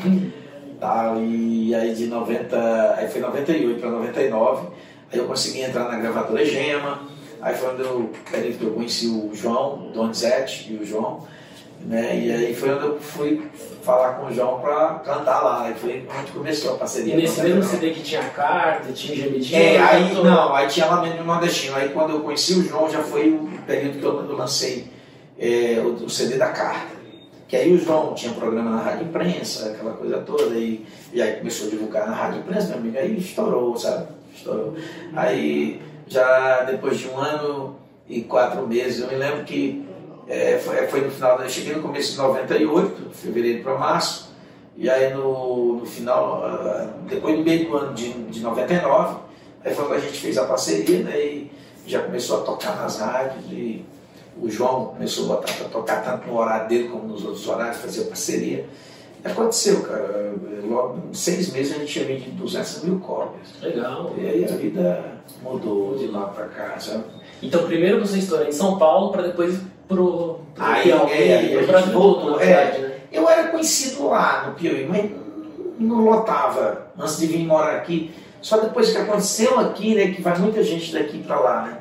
Tal, 0.79 1.21
e 1.21 1.75
aí 1.75 1.93
de 1.97 2.07
90, 2.07 2.95
aí 2.97 3.09
foi 3.09 3.21
98 3.21 3.81
para 3.81 3.91
99, 3.91 4.69
aí 5.13 5.19
eu 5.19 5.25
consegui 5.25 5.63
entrar 5.63 5.89
na 5.89 5.99
gravadora 5.99 6.45
Gema 6.45 7.18
Aí 7.41 7.55
foi 7.55 7.73
onde 7.73 7.83
eu, 7.83 8.11
que 8.25 8.65
eu 8.65 8.73
conheci 8.73 9.07
o 9.07 9.31
João, 9.33 9.89
o 9.89 9.93
Donizete 9.93 10.73
e 10.73 10.77
o 10.77 10.85
João, 10.85 11.25
né? 11.81 12.19
E 12.19 12.33
aí 12.33 12.55
foi 12.55 12.71
onde 12.71 12.85
eu 12.85 13.01
fui 13.01 13.43
falar 13.83 14.15
com 14.15 14.27
o 14.27 14.35
João 14.35 14.61
para 14.61 14.95
cantar 15.05 15.41
lá. 15.41 15.63
Aí 15.65 15.75
foi 15.75 16.07
onde 16.19 16.33
começou 16.33 16.75
a 16.75 16.79
parceria. 16.79 17.15
E 17.15 17.17
nesse 17.17 17.41
mesmo 17.41 17.63
CD 17.63 17.91
que 17.91 18.03
tinha 18.03 18.23
carta, 18.31 18.93
tinha 18.93 19.17
gemidinho? 19.17 19.61
É, 19.61 19.79
aí 19.79 20.15
não, 20.15 20.55
aí 20.55 20.67
tinha 20.67 20.87
lá 20.87 21.01
mesmo 21.01 21.19
no 21.19 21.25
Nordestino. 21.25 21.77
Aí 21.77 21.91
quando 21.91 22.11
eu 22.15 22.21
conheci 22.21 22.55
o 22.55 22.63
João 22.63 22.91
já 22.91 23.03
foi 23.03 23.31
o 23.31 23.49
período 23.67 23.99
que 23.99 24.05
eu, 24.05 24.37
lancei 24.37 24.87
é, 25.39 25.81
o, 25.81 26.05
o, 26.05 26.11
CD 26.11 26.37
da 26.37 26.49
carta. 26.49 26.99
Que 27.47 27.57
aí 27.57 27.73
o 27.73 27.79
João 27.79 28.13
tinha 28.13 28.33
programa 28.33 28.71
na 28.73 28.83
Rádio 28.83 29.07
Imprensa, 29.07 29.71
aquela 29.71 29.93
coisa 29.95 30.19
toda, 30.19 30.55
e, 30.55 30.85
e 31.15 31.23
aí 31.23 31.37
começou 31.37 31.69
a 31.69 31.71
divulgar 31.71 32.07
na 32.07 32.15
Rádio 32.15 32.41
Imprensa, 32.41 32.69
meu 32.69 32.79
amigo, 32.79 32.99
aí 32.99 33.17
estourou, 33.17 33.75
sabe? 33.79 34.09
Estourou. 34.35 34.75
Aí 35.17 35.81
já 36.09 36.63
depois 36.63 36.99
de 36.99 37.09
um 37.09 37.19
ano 37.19 37.77
e 38.09 38.23
quatro 38.23 38.67
meses. 38.67 39.01
Eu 39.01 39.09
me 39.09 39.17
lembro 39.17 39.45
que 39.45 39.87
é, 40.27 40.59
foi, 40.59 40.87
foi, 40.89 41.01
no 41.03 41.11
final, 41.11 41.41
eu 41.41 41.49
cheguei 41.49 41.75
no 41.75 41.83
começo 41.83 42.13
de 42.13 42.19
98, 42.19 43.11
fevereiro 43.13 43.63
para 43.63 43.79
março, 43.79 44.31
e 44.77 44.89
aí 44.89 45.13
no, 45.13 45.77
no 45.77 45.87
final, 45.87 46.45
ah, 46.45 46.87
depois 47.09 47.37
do 47.37 47.43
meio 47.43 47.69
do 47.69 47.77
ano 47.77 47.95
de, 47.95 48.13
de 48.13 48.41
99, 48.41 49.21
aí 49.65 49.75
foi 49.75 49.87
quando 49.87 49.99
a 49.99 50.01
gente 50.01 50.19
fez 50.19 50.37
a 50.37 50.45
parceria, 50.45 51.03
né, 51.03 51.19
e 51.19 51.51
já 51.87 52.03
começou 52.03 52.41
a 52.41 52.45
tocar 52.45 52.77
nas 52.77 53.01
rádios, 53.01 53.45
e 53.51 53.85
o 54.41 54.51
João 54.51 54.87
começou 54.87 55.25
a 55.25 55.37
botar 55.37 55.53
para 55.55 55.69
tocar 55.69 56.05
tanto 56.05 56.29
no 56.29 56.39
horário 56.39 56.69
dele 56.69 56.89
como 56.89 57.09
nos 57.09 57.25
outros 57.25 57.49
horários, 57.49 57.79
fazer 57.79 58.05
parceria. 58.05 58.67
Aconteceu, 59.25 59.83
cara. 59.83 60.35
Logo 60.65 61.09
em 61.11 61.15
seis 61.15 61.51
meses 61.53 61.75
a 61.75 61.79
gente 61.81 61.93
tinha 61.93 62.05
vendido 62.05 62.37
200 62.37 62.85
mil 62.85 63.01
cópias. 63.01 63.49
Legal. 63.61 64.15
E 64.17 64.29
aí 64.29 64.45
a 64.45 64.57
vida 64.57 65.18
mudou 65.43 65.97
de 65.97 66.07
lá 66.07 66.27
pra 66.27 66.47
cá, 66.47 66.79
sabe? 66.79 67.05
Então 67.43 67.65
primeiro 67.65 68.01
você 68.01 68.19
estourou 68.19 68.47
em 68.47 68.53
São 68.53 68.79
Paulo 68.79 69.13
para 69.13 69.23
depois 69.23 69.61
pro, 69.87 70.41
pro 70.55 70.65
aí, 70.65 70.83
Piauí, 70.85 71.13
é, 71.13 71.39
aí 71.39 71.59
a 71.59 71.79
gente 71.79 71.91
voltou. 71.91 72.41
É, 72.41 72.79
né? 72.79 72.95
Eu 73.11 73.29
era 73.29 73.49
conhecido 73.49 74.09
lá 74.09 74.47
no 74.47 74.55
Piauí, 74.55 74.87
mas 74.87 75.11
não 75.79 76.05
lotava 76.05 76.89
antes 76.99 77.19
de 77.19 77.27
vir 77.27 77.47
morar 77.47 77.77
aqui. 77.77 78.13
Só 78.41 78.59
depois 78.59 78.91
que 78.91 78.99
aconteceu 78.99 79.59
aqui, 79.59 79.95
né, 79.95 80.13
que 80.13 80.23
vai 80.23 80.39
muita 80.39 80.63
gente 80.63 80.93
daqui 80.93 81.19
para 81.19 81.41
lá, 81.41 81.63
né? 81.63 81.79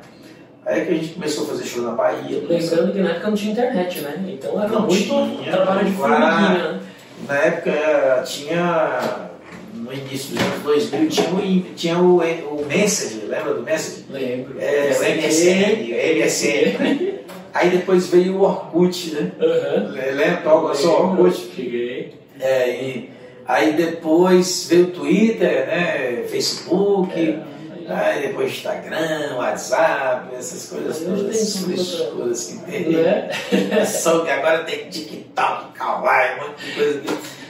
Aí 0.66 0.84
que 0.84 0.92
a 0.92 0.94
gente 0.94 1.14
começou 1.14 1.44
a 1.44 1.48
fazer 1.48 1.64
show 1.64 1.82
na 1.82 1.92
Bahia. 1.92 2.42
Lembrando 2.46 2.92
que 2.92 3.00
na 3.00 3.10
época 3.10 3.28
não 3.28 3.36
tinha 3.36 3.52
internet, 3.52 4.00
né? 4.00 4.22
Então 4.28 4.60
era 4.60 4.68
não 4.68 4.82
muito 4.82 5.02
tinha, 5.02 5.50
trabalho 5.50 5.84
de 5.86 5.92
formiguinha, 5.92 6.72
né? 6.72 6.80
Na 7.26 7.34
época 7.36 8.22
tinha, 8.26 9.30
no 9.72 9.92
início 9.92 10.34
dos 10.34 10.42
anos 10.42 10.62
2000, 10.62 11.08
tinha 11.08 11.30
o, 11.30 11.62
tinha 11.74 11.98
o, 11.98 12.16
o 12.18 12.66
Messenger, 12.66 13.17
lembra 13.28 13.54
do 13.54 13.62
Messenger? 13.62 14.04
Lembro. 14.10 14.56
É, 14.60 14.90
o 14.90 15.02
MSN, 15.02 15.92
MSN. 16.18 17.18
Aí 17.54 17.70
depois 17.70 18.08
veio 18.08 18.36
o 18.36 18.42
Orkut, 18.42 19.14
né? 19.14 19.32
Uhum. 19.40 19.92
Lembra? 19.92 20.36
Qual 20.42 20.64
o 20.64 20.68
Orkut? 20.68 21.50
Cheguei. 21.54 22.14
É, 22.40 22.70
e 22.70 23.10
aí 23.46 23.72
depois 23.72 24.66
veio 24.68 24.86
o 24.86 24.90
Twitter, 24.90 25.66
né? 25.66 26.24
Facebook. 26.28 27.12
É. 27.18 27.58
Aí 27.88 28.28
depois 28.28 28.52
Instagram, 28.52 29.36
WhatsApp, 29.36 30.34
essas 30.36 30.68
coisas 30.68 30.98
todas, 30.98 31.56
frescuras 31.56 32.44
que 32.44 32.70
tem. 32.70 32.88
Né? 32.90 33.30
Só 33.86 34.20
que 34.24 34.30
agora 34.30 34.64
tem 34.64 34.90
TikTok, 34.90 35.72
Kawaii, 35.72 36.34
um 36.34 36.48
monte 36.48 36.64
de 36.66 36.72
coisa. 36.72 37.02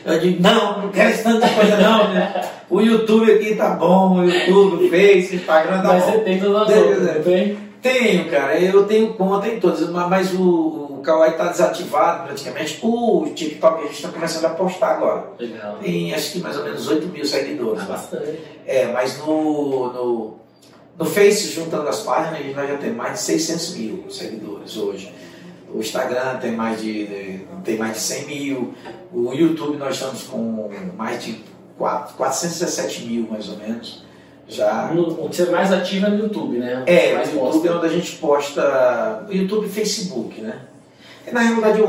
Eu 0.04 0.20
digo, 0.20 0.40
não, 0.42 0.82
não 0.82 0.92
quero 0.92 1.22
tanta 1.22 1.48
coisa 1.48 1.76
não. 1.76 2.14
né? 2.14 2.50
O 2.70 2.80
YouTube 2.80 3.32
aqui 3.32 3.54
tá 3.54 3.70
bom, 3.70 4.18
o 4.18 4.24
YouTube, 4.30 4.84
o 4.86 4.90
Face, 4.90 5.32
o 5.32 5.36
Instagram 5.36 5.80
tá 5.82 5.88
Mas 5.88 6.04
bom. 6.04 6.10
você 6.12 6.18
tem 6.18 6.38
todas 6.40 6.62
as 6.62 6.68
Tem, 6.68 6.78
outras, 6.82 7.02
né? 7.02 7.14
não 7.14 7.22
tem? 7.22 7.58
Tenho, 7.80 8.30
cara, 8.30 8.60
eu 8.60 8.84
tenho 8.86 9.14
conta 9.14 9.48
em 9.48 9.60
todas, 9.60 9.88
mas- 9.88 10.08
mas 10.10 10.34
o, 10.34 10.42
o 10.98 11.00
Kawaii 11.02 11.32
tá 11.34 11.44
desativado 11.46 12.24
praticamente. 12.24 12.78
O 12.82 13.24
TikTok 13.34 13.78
a 13.78 13.86
gente 13.86 13.94
está 13.94 14.08
começando 14.08 14.44
a 14.46 14.50
postar 14.50 14.96
agora. 14.96 15.28
Legal. 15.38 15.76
Tem 15.80 16.12
acho 16.12 16.32
que 16.32 16.38
mais 16.40 16.56
ou 16.58 16.64
menos 16.64 16.88
8 16.88 17.06
mil 17.06 17.24
seguidores. 17.24 17.80
Ah, 17.82 17.86
lá. 17.86 17.94
bastante. 17.94 18.38
É, 18.66 18.86
mas 18.92 19.16
no, 19.18 19.92
no, 19.92 20.34
no 20.98 21.04
Face, 21.06 21.46
juntando 21.52 21.88
as 21.88 22.00
páginas, 22.00 22.54
nós 22.54 22.68
já 22.68 22.76
temos 22.76 22.96
mais 22.96 23.12
de 23.12 23.18
600 23.20 23.76
mil 23.76 24.04
seguidores 24.10 24.76
hoje. 24.76 25.12
O 25.72 25.78
Instagram 25.78 26.36
tem 26.40 26.52
mais 26.52 26.80
de, 26.82 27.06
de- 27.06 27.40
tem 27.64 27.76
mais 27.78 27.92
de 27.94 28.00
100 28.00 28.26
mil. 28.26 28.74
O 29.12 29.32
YouTube 29.32 29.76
nós 29.76 29.94
estamos 29.94 30.24
com 30.24 30.68
mais 30.96 31.22
de 31.24 31.40
4, 31.78 32.16
417 32.16 33.06
mil, 33.06 33.28
mais 33.30 33.48
ou 33.48 33.56
menos. 33.56 34.02
Já. 34.48 34.90
No- 34.92 35.24
o 35.24 35.28
que 35.28 35.36
você 35.36 35.50
mais 35.50 35.72
ativa 35.72 36.06
é 36.08 36.10
no 36.10 36.18
YouTube, 36.18 36.58
né? 36.58 36.82
É, 36.86 37.14
o 37.14 37.18
YouTube 37.18 37.36
é 37.36 37.40
posta. 37.40 37.76
onde 37.76 37.86
a 37.86 37.88
gente 37.88 38.16
posta. 38.16 39.26
YouTube 39.30 39.66
e 39.66 39.70
Facebook, 39.70 40.40
né? 40.40 40.60
E, 41.26 41.30
na 41.30 41.40
realidade, 41.40 41.80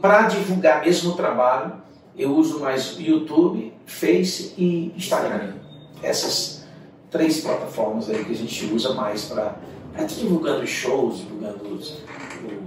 para 0.00 0.22
divulgar 0.28 0.82
mesmo 0.84 1.12
o 1.12 1.14
trabalho, 1.14 1.72
eu 2.16 2.30
uso 2.36 2.60
mais 2.60 2.96
YouTube, 2.98 3.72
Face 3.86 4.52
e 4.58 4.92
Instagram. 4.96 5.54
Essas 6.02 6.64
três 7.10 7.40
plataformas 7.40 8.10
aí 8.10 8.22
que 8.24 8.32
a 8.32 8.36
gente 8.36 8.66
usa 8.66 8.92
mais 8.94 9.24
para 9.24 9.56
estar 9.92 10.04
divulgando 10.04 10.66
shows, 10.66 11.18
divulgando 11.18 11.74
os, 11.74 11.90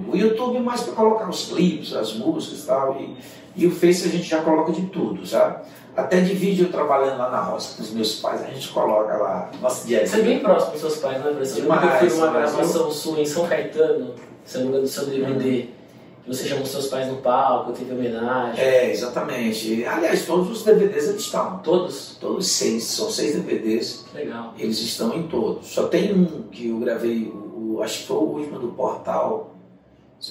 o, 0.07 0.11
o 0.13 0.17
YouTube 0.17 0.59
mais 0.59 0.81
para 0.81 0.93
colocar 0.93 1.29
os 1.29 1.47
clipes, 1.49 1.93
as 1.93 2.13
músicas 2.13 2.63
e 2.63 2.65
tal. 2.67 2.99
E, 2.99 3.17
e 3.55 3.67
o 3.67 3.71
Face 3.71 4.07
a 4.07 4.11
gente 4.11 4.23
já 4.27 4.41
coloca 4.41 4.71
de 4.71 4.87
tudo, 4.87 5.25
sabe? 5.25 5.63
Até 5.95 6.19
de 6.21 6.33
vídeo 6.33 6.65
eu 6.67 6.71
trabalhando 6.71 7.17
lá 7.17 7.29
na 7.29 7.41
roça 7.41 7.77
com 7.77 7.83
os 7.83 7.91
meus 7.91 8.15
pais, 8.19 8.41
a 8.43 8.47
gente 8.47 8.67
coloca 8.69 9.15
lá 9.15 9.49
nosso 9.61 9.87
dia 9.87 10.01
a 10.01 10.05
Você 10.05 10.15
é 10.17 10.21
dia. 10.21 10.29
bem 10.33 10.39
próximo 10.39 10.71
dos 10.73 10.81
seus 10.81 10.97
pais, 10.97 11.19
né? 11.23 11.31
Eu 11.31 11.39
eu 11.39 11.45
Demais, 11.45 11.99
fui 11.99 12.09
numa 12.09 12.27
demais. 12.27 12.51
gravação 12.53 12.91
sua 12.91 13.19
em 13.21 13.25
São 13.25 13.47
Caetano, 13.47 14.13
se 14.43 14.55
não 14.57 14.63
me 14.63 14.69
engano, 14.69 14.83
do 14.83 14.89
seu 14.89 15.05
DVD. 15.05 15.67
que 16.23 16.27
Você 16.27 16.47
chamou 16.47 16.65
seus 16.65 16.87
pais 16.87 17.07
no 17.07 17.17
palco, 17.17 17.71
teve 17.71 17.93
homenagem. 17.93 18.59
É, 18.61 18.89
exatamente. 18.91 19.85
Aliás, 19.85 20.25
todos 20.25 20.49
os 20.49 20.63
DVDs 20.63 21.07
eles 21.09 21.21
estão. 21.21 21.59
Todos? 21.59 22.17
Todos 22.19 22.47
seis, 22.47 22.83
são 22.83 23.09
seis 23.09 23.35
DVDs, 23.35 24.05
Legal. 24.13 24.53
eles 24.57 24.79
estão 24.79 25.13
em 25.15 25.23
todos. 25.27 25.67
Só 25.67 25.83
tem 25.87 26.13
um 26.13 26.43
que 26.51 26.69
eu 26.69 26.79
gravei, 26.79 27.27
o- 27.31 27.79
acho 27.83 27.99
que 27.99 28.07
foi 28.07 28.17
o 28.17 28.21
último 28.21 28.59
do 28.59 28.67
Portal. 28.69 29.54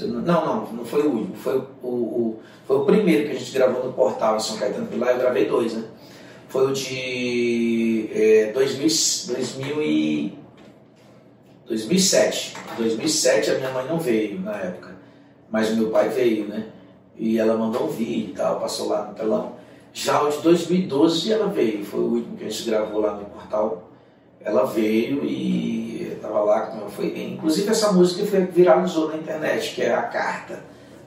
Não, 0.00 0.20
não, 0.22 0.72
não, 0.72 0.84
foi 0.84 1.02
o 1.02 1.10
último, 1.10 1.36
foi 1.36 1.56
o, 1.82 1.86
o- 1.86 2.40
foi 2.66 2.76
o 2.78 2.84
primeiro 2.84 3.24
que 3.28 3.36
a 3.36 3.38
gente 3.38 3.52
gravou 3.52 3.84
no 3.84 3.92
Portal 3.92 4.36
em 4.36 4.40
São 4.40 4.56
Caetano, 4.56 4.88
lá 4.96 5.12
eu 5.12 5.18
gravei 5.18 5.44
dois, 5.46 5.74
né? 5.74 5.84
Foi 6.48 6.70
o 6.70 6.72
de 6.72 8.08
é, 8.12 8.52
2000, 8.52 8.88
2000 9.36 9.82
e, 9.82 10.38
2007. 11.66 12.54
2007 12.76 13.50
a 13.50 13.54
minha 13.58 13.70
mãe 13.70 13.86
não 13.86 13.98
veio 13.98 14.40
na 14.40 14.56
época, 14.56 14.96
mas 15.50 15.70
o 15.70 15.76
meu 15.76 15.90
pai 15.90 16.08
veio, 16.08 16.46
né? 16.46 16.66
E 17.16 17.38
ela 17.38 17.56
mandou 17.56 17.88
vídeo 17.88 18.30
e 18.30 18.34
tal, 18.34 18.60
passou 18.60 18.88
lá 18.88 19.06
no 19.06 19.14
telão. 19.14 19.56
Já 19.92 20.22
o 20.22 20.30
de 20.30 20.38
2012 20.42 21.32
ela 21.32 21.46
veio, 21.48 21.84
foi 21.84 22.00
o 22.00 22.04
último 22.04 22.36
que 22.36 22.44
a 22.44 22.48
gente 22.48 22.64
gravou 22.68 23.00
lá 23.00 23.14
no 23.14 23.24
portal. 23.26 23.90
Ela 24.44 24.64
veio 24.66 25.24
e 25.24 26.12
estava 26.12 26.40
lá, 26.40 26.70
foi, 26.90 27.32
inclusive 27.32 27.70
essa 27.70 27.92
música 27.92 28.26
foi, 28.26 28.40
viralizou 28.40 29.08
na 29.08 29.16
internet, 29.16 29.74
que 29.74 29.82
é 29.82 29.94
a 29.94 30.02
carta, 30.02 30.62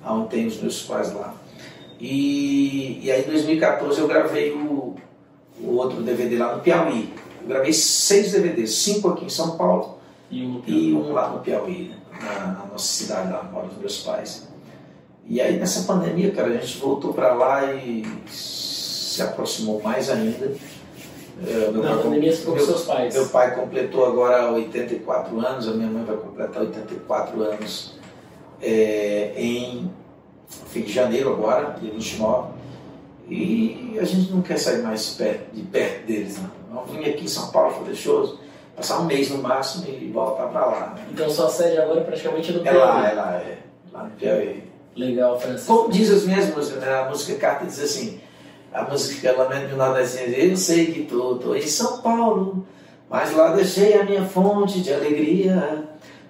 onde 0.05 0.29
tem 0.29 0.47
os 0.47 0.59
meus 0.61 0.81
pais 0.83 1.13
lá. 1.13 1.33
E, 1.99 2.99
e 3.03 3.11
aí 3.11 3.23
em 3.23 3.27
2014 3.27 3.99
eu 3.99 4.07
gravei 4.07 4.51
o, 4.51 4.95
o 5.61 5.75
outro 5.75 6.01
DVD 6.01 6.37
lá 6.37 6.55
no 6.55 6.61
Piauí. 6.61 7.13
Eu 7.41 7.47
gravei 7.47 7.73
seis 7.73 8.31
DVDs, 8.31 8.75
cinco 8.75 9.09
aqui 9.09 9.25
em 9.25 9.29
São 9.29 9.57
Paulo 9.57 9.97
E 10.29 10.43
o 10.43 10.63
e 10.67 10.93
um 10.93 11.13
lá 11.13 11.29
no 11.29 11.39
Piauí, 11.39 11.91
na, 12.21 12.47
na 12.47 12.65
nossa 12.65 12.85
cidade, 12.85 13.31
lá 13.31 13.43
mora 13.43 13.67
os 13.67 13.77
meus 13.77 13.99
pais. 14.01 14.47
E 15.25 15.41
aí 15.41 15.57
nessa 15.57 15.83
pandemia, 15.83 16.31
cara, 16.31 16.49
a 16.49 16.57
gente 16.57 16.77
voltou 16.77 17.13
para 17.13 17.33
lá 17.33 17.73
e 17.73 18.05
se 18.27 19.21
aproximou 19.21 19.81
mais 19.81 20.09
ainda. 20.09 20.55
É, 21.45 21.71
meu 21.71 21.83
Na 21.83 21.93
pai- 21.93 22.03
pandemia 22.03 22.31
você 22.31 22.37
ficou 22.39 22.55
com 22.55 22.59
seus 22.65 22.85
pais. 22.85 23.13
meu 23.13 23.27
pai 23.29 23.53
completou 23.55 24.05
agora 24.05 24.51
84 24.53 25.39
anos, 25.39 25.67
a 25.67 25.71
minha 25.71 25.89
mãe 25.89 26.03
vai 26.03 26.15
completar 26.17 26.61
84 26.63 27.41
anos 27.43 27.95
é, 28.61 29.33
em 29.37 29.91
fim 30.67 30.81
de 30.81 30.91
janeiro 30.91 31.31
agora, 31.33 31.75
dia 31.79 31.91
29. 31.91 32.49
E 33.29 33.97
a 33.99 34.03
gente 34.05 34.31
não 34.31 34.41
quer 34.41 34.57
sair 34.57 34.81
mais 34.81 35.09
perto, 35.11 35.53
de 35.53 35.61
perto 35.63 36.05
deles, 36.07 36.39
não. 36.71 36.85
Vir 36.85 37.09
aqui 37.09 37.25
em 37.25 37.27
São 37.27 37.49
Paulo 37.51 37.73
fazer 37.75 37.95
shows, 37.95 38.35
passar 38.75 38.99
um 38.99 39.05
mês 39.05 39.29
no 39.29 39.39
máximo 39.39 39.85
e 39.87 40.09
voltar 40.11 40.47
para 40.47 40.65
lá. 40.65 40.93
Né? 40.95 41.05
Então 41.11 41.29
sua 41.29 41.49
sede 41.49 41.77
agora 41.77 41.99
é 42.01 42.03
praticamente 42.03 42.51
no 42.53 42.59
É 42.61 42.63
Piauí. 42.63 42.77
lá, 42.79 43.09
é 43.09 43.13
lá, 43.13 43.33
é. 43.35 43.57
Lá 43.91 44.03
no 44.05 44.09
Piauí. 44.11 44.63
Legal, 44.95 45.39
Francisco. 45.39 45.75
Como 45.75 45.91
diz 45.91 46.09
as 46.09 46.23
músicas, 46.25 46.69
né? 46.81 46.93
a 47.01 47.09
música 47.09 47.37
Carta 47.37 47.65
diz 47.65 47.79
assim, 47.79 48.19
a 48.77 48.83
música 48.83 49.35
lamento 49.35 49.69
de 49.69 49.75
nada 49.75 49.99
assim, 49.99 50.19
eu 50.35 50.55
sei 50.55 50.91
que 50.91 51.03
tô, 51.03 51.35
tô 51.35 51.55
em 51.55 51.65
São 51.65 51.99
Paulo, 51.99 52.63
mas 53.09 53.33
lá 53.35 53.55
deixei 53.55 53.99
a 53.99 54.03
minha 54.03 54.23
fonte 54.23 54.81
de 54.81 54.93
alegria. 54.93 55.83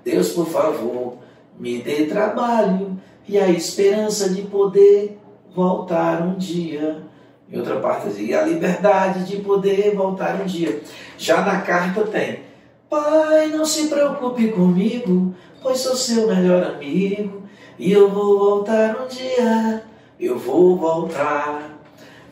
Deus, 0.05 0.29
por 0.29 0.47
favor, 0.47 1.17
me 1.59 1.79
dê 1.79 2.05
trabalho 2.05 2.97
e 3.27 3.37
a 3.37 3.49
esperança 3.49 4.29
de 4.29 4.43
poder 4.43 5.19
voltar 5.53 6.21
um 6.21 6.35
dia. 6.35 7.03
Em 7.51 7.57
outra 7.57 7.81
parte 7.81 8.09
e 8.17 8.33
a 8.33 8.43
liberdade 8.43 9.25
de 9.25 9.37
poder 9.37 9.93
voltar 9.93 10.39
um 10.41 10.45
dia. 10.45 10.81
Já 11.17 11.41
na 11.41 11.59
carta 11.61 12.03
tem, 12.03 12.43
Pai, 12.89 13.47
não 13.47 13.65
se 13.65 13.89
preocupe 13.89 14.53
comigo, 14.53 15.35
pois 15.61 15.79
sou 15.79 15.97
seu 15.97 16.27
melhor 16.27 16.63
amigo. 16.63 17.43
E 17.77 17.91
eu 17.91 18.09
vou 18.09 18.39
voltar 18.39 18.95
um 19.01 19.07
dia, 19.07 19.83
eu 20.17 20.39
vou 20.39 20.77
voltar. 20.77 21.76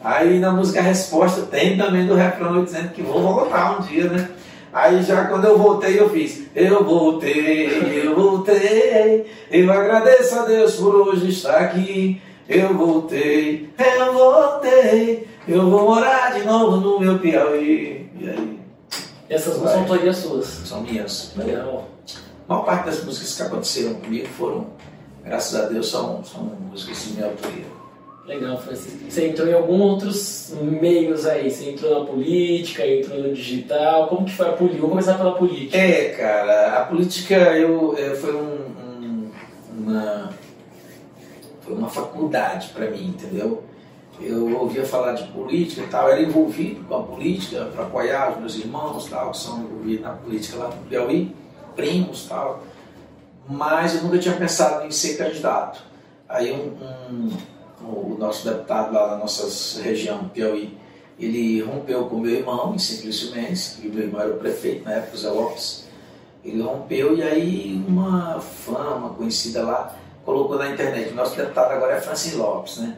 Aí 0.06 0.38
na 0.38 0.52
música 0.52 0.84
Resposta 0.84 1.42
tem 1.48 1.76
também 1.76 2.06
do 2.06 2.14
refrão 2.14 2.64
dizendo 2.64 2.90
que 2.90 3.02
vou 3.02 3.20
voltar 3.24 3.80
um 3.80 3.82
dia, 3.82 4.04
né? 4.08 4.30
Aí 4.72 5.02
já 5.02 5.26
quando 5.26 5.46
eu 5.46 5.58
voltei 5.58 6.00
eu 6.00 6.08
fiz, 6.12 6.44
eu 6.56 6.84
voltei, 6.84 8.04
eu 8.06 8.16
voltei, 8.16 9.26
eu 9.50 9.72
agradeço 9.74 10.38
a 10.38 10.46
Deus 10.46 10.76
por 10.76 10.94
hoje 10.94 11.30
estar 11.30 11.58
aqui. 11.58 12.22
Eu 12.48 12.78
voltei, 12.78 13.74
eu 13.80 14.14
voltei, 14.14 15.28
eu 15.48 15.72
vou 15.72 15.86
morar 15.96 16.36
de 16.38 16.46
novo 16.46 16.78
no 16.78 17.00
meu 17.00 17.18
Piauí. 17.18 18.08
E 18.20 18.30
aí, 18.30 18.60
essas 19.28 19.58
Vai. 19.58 19.72
são 19.72 19.82
autorias 19.82 20.18
suas. 20.18 20.46
são 20.46 20.82
minhas. 20.82 21.34
Legal. 21.36 21.88
A 22.48 22.54
maior 22.54 22.64
parte 22.64 22.86
das 22.86 23.04
músicas 23.04 23.36
que 23.36 23.42
aconteceram 23.42 23.96
comigo 23.96 24.28
foram, 24.38 24.68
graças 25.24 25.60
a 25.60 25.66
Deus, 25.66 25.90
são, 25.90 26.24
são 26.24 26.44
músicas 26.70 27.06
de 27.06 27.14
minha 27.14 27.26
autoria. 27.26 27.85
Legal, 28.28 28.58
Francisco. 28.58 29.00
Você 29.10 29.28
entrou 29.28 29.48
em 29.48 29.54
alguns 29.54 29.82
outros 29.82 30.54
meios 30.60 31.26
aí. 31.28 31.50
Você 31.52 31.70
entrou 31.70 32.00
na 32.00 32.06
política, 32.08 32.86
entrou 32.86 33.20
no 33.20 33.34
digital. 33.34 34.08
Como 34.08 34.26
que 34.26 34.34
foi 34.34 34.50
a 34.50 34.54
política? 34.54 34.82
Vou 34.82 34.90
começar 34.90 35.16
pela 35.16 35.36
política. 35.36 35.78
É, 35.78 36.10
cara, 36.10 36.80
a 36.82 36.86
política 36.86 37.36
eu, 37.36 37.96
é, 37.98 38.16
foi 38.16 38.36
um, 38.36 38.56
um- 38.82 39.32
uma, 39.78 40.30
foi 41.62 41.76
uma 41.76 41.90
faculdade 41.90 42.70
para 42.70 42.90
mim, 42.90 43.10
entendeu? 43.10 43.64
Eu 44.20 44.58
ouvia 44.60 44.86
falar 44.86 45.12
de 45.14 45.24
política 45.32 45.82
e 45.82 45.88
tal, 45.88 46.10
era 46.10 46.22
envolvido 46.22 46.84
com 46.86 46.96
a 46.96 47.04
política 47.04 47.66
para 47.66 47.84
apoiar 47.84 48.32
os 48.32 48.40
meus 48.40 48.56
irmãos 48.58 49.06
tal, 49.10 49.32
que 49.32 49.38
são 49.38 49.60
envolvidos 49.60 50.02
na 50.02 50.14
política 50.14 50.58
lá 50.58 50.70
no 50.70 50.78
Piauí, 50.88 51.36
primos 51.76 52.26
tal, 52.26 52.64
mas 53.48 53.94
eu 53.96 54.04
nunca 54.04 54.18
tinha 54.18 54.34
pensado 54.36 54.88
em 54.88 54.92
ser 54.92 55.18
candidato. 55.18 55.84
Aí 56.30 56.50
um, 56.52 56.74
um- 57.14 57.55
o 57.88 58.18
nosso 58.18 58.48
deputado 58.48 58.94
lá 58.94 59.12
na 59.12 59.18
nossa 59.18 59.82
região, 59.82 60.30
Piauí, 60.30 60.78
ele 61.20 61.62
rompeu 61.62 62.06
com 62.06 62.18
meu 62.18 62.32
irmão 62.32 62.74
em 62.76 62.80
Simplício 62.80 63.32
Mendes, 63.34 63.78
que 63.80 63.88
meu 63.88 64.04
irmão 64.04 64.22
era 64.22 64.34
o 64.34 64.38
prefeito 64.38 64.84
na 64.84 64.94
época, 64.94 65.18
Zé 65.18 65.30
Lopes. 65.30 65.86
Ele 66.44 66.62
rompeu 66.62 67.18
e 67.18 67.24
aí 67.24 67.86
uma 67.88 68.40
fã, 68.40 68.96
uma 68.96 69.10
conhecida 69.10 69.64
lá, 69.64 69.96
colocou 70.24 70.58
na 70.58 70.70
internet, 70.70 71.12
o 71.12 71.16
nosso 71.16 71.36
deputado 71.36 71.72
agora 71.72 71.94
é 71.94 72.02
Francis 72.02 72.34
Lopes, 72.34 72.78
né? 72.78 72.96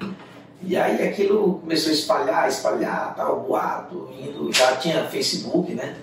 E 0.64 0.76
aí 0.76 1.08
aquilo 1.08 1.60
começou 1.60 1.92
a 1.92 1.94
espalhar, 1.94 2.50
espalhar, 2.50 3.16
tal, 3.16 3.42
boato, 3.42 4.10
indo, 4.20 4.52
já 4.52 4.76
tinha 4.78 5.06
Facebook, 5.06 5.74
né? 5.74 5.96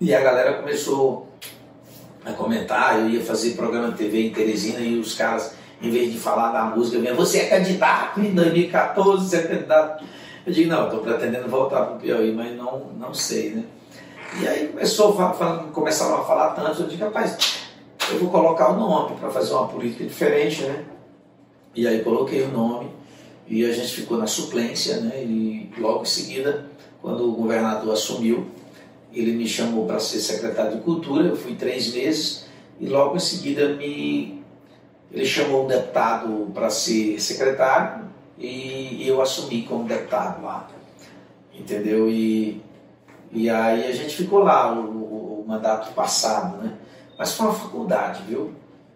E 0.00 0.12
a 0.14 0.20
galera 0.20 0.54
começou 0.54 1.28
a 2.24 2.32
comentar, 2.32 2.98
eu 2.98 3.10
ia 3.10 3.24
fazer 3.24 3.52
programa 3.52 3.92
de 3.92 3.98
TV 3.98 4.26
em 4.26 4.32
Teresina 4.32 4.80
e 4.80 4.98
os 4.98 5.14
caras, 5.14 5.54
em 5.82 5.90
vez 5.90 6.12
de 6.12 6.18
falar 6.18 6.52
da 6.52 6.64
música, 6.76 6.98
vinham, 6.98 7.16
você 7.16 7.38
é 7.38 7.48
candidato 7.48 8.20
em 8.20 8.34
2014, 8.34 9.28
você 9.28 9.36
é 9.36 9.42
candidato. 9.42 10.04
Eu 10.46 10.52
digo, 10.52 10.70
não, 10.70 10.84
estou 10.84 11.00
pretendendo 11.00 11.48
voltar 11.48 11.84
para 11.86 11.96
o 11.96 11.98
Piauí, 11.98 12.32
mas 12.32 12.56
não, 12.56 12.86
não 12.98 13.14
sei, 13.14 13.50
né? 13.50 13.64
E 14.40 14.46
aí 14.46 14.68
começou, 14.68 15.12
começaram 15.72 16.16
a 16.16 16.24
falar 16.24 16.50
tanto, 16.50 16.82
eu 16.82 16.86
disse, 16.86 17.02
rapaz, 17.02 17.36
eu 18.10 18.18
vou 18.18 18.30
colocar 18.30 18.70
o 18.70 18.76
nome 18.76 19.16
para 19.16 19.30
fazer 19.30 19.52
uma 19.52 19.68
política 19.68 20.04
diferente, 20.04 20.62
né? 20.62 20.84
E 21.74 21.86
aí 21.86 22.02
coloquei 22.02 22.42
o 22.42 22.48
nome 22.48 22.90
e 23.46 23.64
a 23.64 23.72
gente 23.72 23.92
ficou 23.92 24.18
na 24.18 24.26
suplência, 24.26 24.98
né? 24.98 25.22
E 25.22 25.70
logo 25.78 26.02
em 26.02 26.06
seguida, 26.06 26.66
quando 27.00 27.28
o 27.28 27.32
governador 27.32 27.92
assumiu, 27.92 28.46
ele 29.12 29.32
me 29.32 29.46
chamou 29.46 29.86
para 29.86 29.98
ser 29.98 30.20
secretário 30.20 30.76
de 30.76 30.82
Cultura, 30.82 31.26
eu 31.26 31.36
fui 31.36 31.54
três 31.54 31.92
meses 31.92 32.46
e 32.78 32.86
logo 32.86 33.16
em 33.16 33.20
seguida 33.20 33.74
me 33.74 34.39
ele 35.12 35.26
chamou 35.26 35.64
um 35.64 35.66
deputado 35.66 36.50
para 36.54 36.70
ser 36.70 37.20
secretário 37.20 38.04
e 38.38 39.06
eu 39.06 39.20
assumi 39.20 39.62
como 39.62 39.84
deputado 39.84 40.42
lá, 40.42 40.68
entendeu? 41.54 42.08
E, 42.08 42.62
e 43.32 43.50
aí 43.50 43.86
a 43.86 43.92
gente 43.92 44.16
ficou 44.16 44.40
lá 44.40 44.72
o, 44.72 44.80
o, 44.80 45.42
o 45.42 45.44
mandato 45.46 45.92
passado, 45.92 46.56
né? 46.62 46.72
Mas 47.18 47.32
foi 47.32 47.46
uma 47.46 47.54
faculdade, 47.54 48.22
viu? 48.26 48.52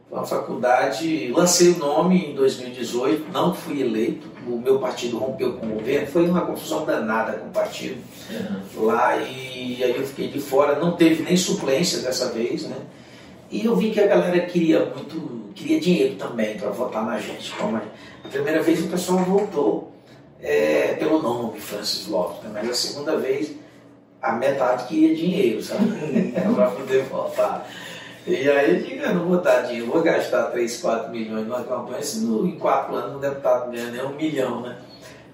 Foi 0.09 0.19
uma 0.19 0.27
faculdade, 0.27 1.31
lancei 1.33 1.73
o 1.73 1.79
nome 1.79 2.31
em 2.31 2.35
2018, 2.35 3.31
não 3.33 3.55
fui 3.55 3.83
eleito, 3.83 4.29
o 4.47 4.57
meu 4.59 4.79
partido 4.79 5.19
rompeu 5.19 5.55
com 5.55 5.67
o 5.67 5.71
governo, 5.71 6.07
foi 6.07 6.29
uma 6.29 6.43
confusão 6.43 6.85
danada 6.85 7.33
com 7.35 7.49
o 7.49 7.51
partido 7.51 8.01
uhum. 8.31 8.85
lá 8.87 9.17
e 9.17 9.83
aí 9.83 9.97
eu 9.97 10.07
fiquei 10.07 10.29
de 10.29 10.41
fora, 10.41 10.79
não 10.79 10.93
teve 10.93 11.23
nem 11.23 11.37
suplência 11.37 12.01
dessa 12.01 12.31
vez, 12.31 12.63
né? 12.63 12.77
E 13.51 13.65
eu 13.65 13.77
vi 13.77 13.91
que 13.91 14.01
a 14.01 14.07
galera 14.07 14.41
queria 14.41 14.85
muito, 14.87 15.44
queria 15.55 15.81
dinheiro 15.81 16.17
também 16.17 16.57
para 16.57 16.71
votar 16.71 17.05
na 17.05 17.19
gente. 17.19 17.53
Como 17.53 17.77
a 17.77 18.29
primeira 18.29 18.63
vez 18.63 18.85
o 18.85 18.89
pessoal 18.89 19.19
votou 19.21 19.93
é, 20.41 20.95
pelo 20.99 21.23
nome 21.23 21.61
Francis 21.61 22.09
Lopes, 22.09 22.43
né? 22.45 22.61
mas 22.63 22.71
a 22.71 22.75
segunda 22.75 23.17
vez 23.17 23.53
a 24.21 24.33
metade 24.33 24.87
queria 24.87 25.15
dinheiro, 25.15 25.63
sabe? 25.63 26.33
para 26.55 26.71
poder 26.71 27.05
votar. 27.05 27.67
E 28.27 28.49
aí 28.49 28.77
eu 28.77 28.83
digo, 28.83 29.03
eu 29.03 29.15
não 29.15 29.27
vou 29.27 29.41
dar 29.41 29.63
dinheiro, 29.63 29.91
vou 29.91 30.03
gastar 30.03 30.45
3, 30.45 30.81
4 30.81 31.11
milhões 31.11 31.47
numa 31.47 31.63
campanha, 31.63 32.03
se 32.03 32.21
no, 32.21 32.47
em 32.47 32.59
4 32.59 32.95
anos 32.95 33.17
um 33.17 33.21
deputado 33.21 33.71
ganha 33.71 33.91
nem 33.91 34.03
um 34.03 34.15
milhão, 34.15 34.63
né? 34.63 34.79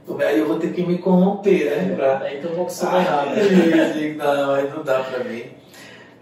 Então, 0.02 0.18
aí 0.26 0.38
eu 0.38 0.48
vou 0.48 0.58
ter 0.58 0.72
que 0.72 0.82
me 0.82 0.98
corromper, 0.98 1.70
né? 1.70 1.94
Pra... 1.94 2.34
Então 2.34 2.52
vou 2.52 2.64
conseguir 2.64 2.96
errado. 2.96 3.30
Eu 3.38 3.92
digo, 3.92 4.18
não, 4.18 4.54
aí 4.54 4.68
não 4.68 4.82
dá 4.82 5.00
para 5.04 5.22
mim. 5.22 5.44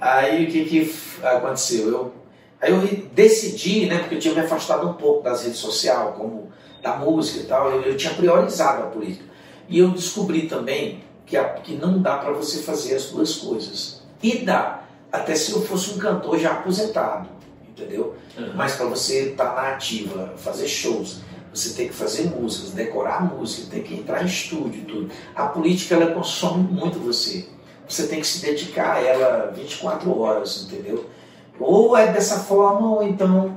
Aí 0.00 0.44
o 0.44 0.50
que, 0.50 0.64
que 0.64 0.94
aconteceu? 1.22 1.88
Eu, 1.88 2.12
aí 2.60 2.72
eu 2.72 3.08
decidi, 3.12 3.86
né, 3.86 3.98
porque 3.98 4.16
eu 4.16 4.18
tinha 4.18 4.34
me 4.34 4.40
afastado 4.40 4.88
um 4.88 4.94
pouco 4.94 5.22
das 5.22 5.42
redes 5.42 5.58
sociais, 5.58 6.16
como 6.16 6.50
da 6.82 6.96
música 6.96 7.40
e 7.40 7.44
tal, 7.44 7.70
eu, 7.70 7.82
eu 7.82 7.96
tinha 7.96 8.14
priorizado 8.14 8.84
a 8.84 8.86
política. 8.86 9.24
E 9.68 9.78
eu 9.78 9.90
descobri 9.90 10.48
também 10.48 11.02
que, 11.26 11.36
a, 11.36 11.44
que 11.44 11.74
não 11.74 12.00
dá 12.00 12.18
para 12.18 12.32
você 12.32 12.62
fazer 12.62 12.94
as 12.94 13.06
duas 13.06 13.36
coisas. 13.36 14.02
E 14.22 14.38
dá, 14.38 14.82
até 15.12 15.34
se 15.34 15.52
eu 15.52 15.62
fosse 15.62 15.90
um 15.90 15.98
cantor 15.98 16.38
já 16.38 16.52
aposentado, 16.52 17.28
entendeu? 17.68 18.14
Uhum. 18.36 18.52
Mas 18.54 18.76
para 18.76 18.86
você 18.86 19.30
estar 19.30 19.50
tá 19.50 19.62
na 19.62 19.68
ativa, 19.74 20.34
fazer 20.36 20.68
shows, 20.68 21.20
você 21.52 21.74
tem 21.74 21.88
que 21.88 21.94
fazer 21.94 22.24
músicas, 22.24 22.72
decorar 22.72 23.22
música, 23.22 23.70
tem 23.70 23.82
que 23.82 23.94
entrar 23.94 24.22
em 24.22 24.26
estúdio 24.26 24.84
tudo. 24.84 25.10
A 25.34 25.46
política 25.46 25.94
ela 25.94 26.12
consome 26.12 26.62
muito 26.62 26.98
você 26.98 27.48
você 27.88 28.06
tem 28.06 28.20
que 28.20 28.26
se 28.26 28.44
dedicar 28.44 28.96
a 28.96 29.00
ela 29.00 29.52
24 29.56 30.20
horas, 30.20 30.62
entendeu? 30.64 31.06
Ou 31.58 31.96
é 31.96 32.12
dessa 32.12 32.40
forma, 32.40 32.96
ou 32.96 33.02
então 33.02 33.56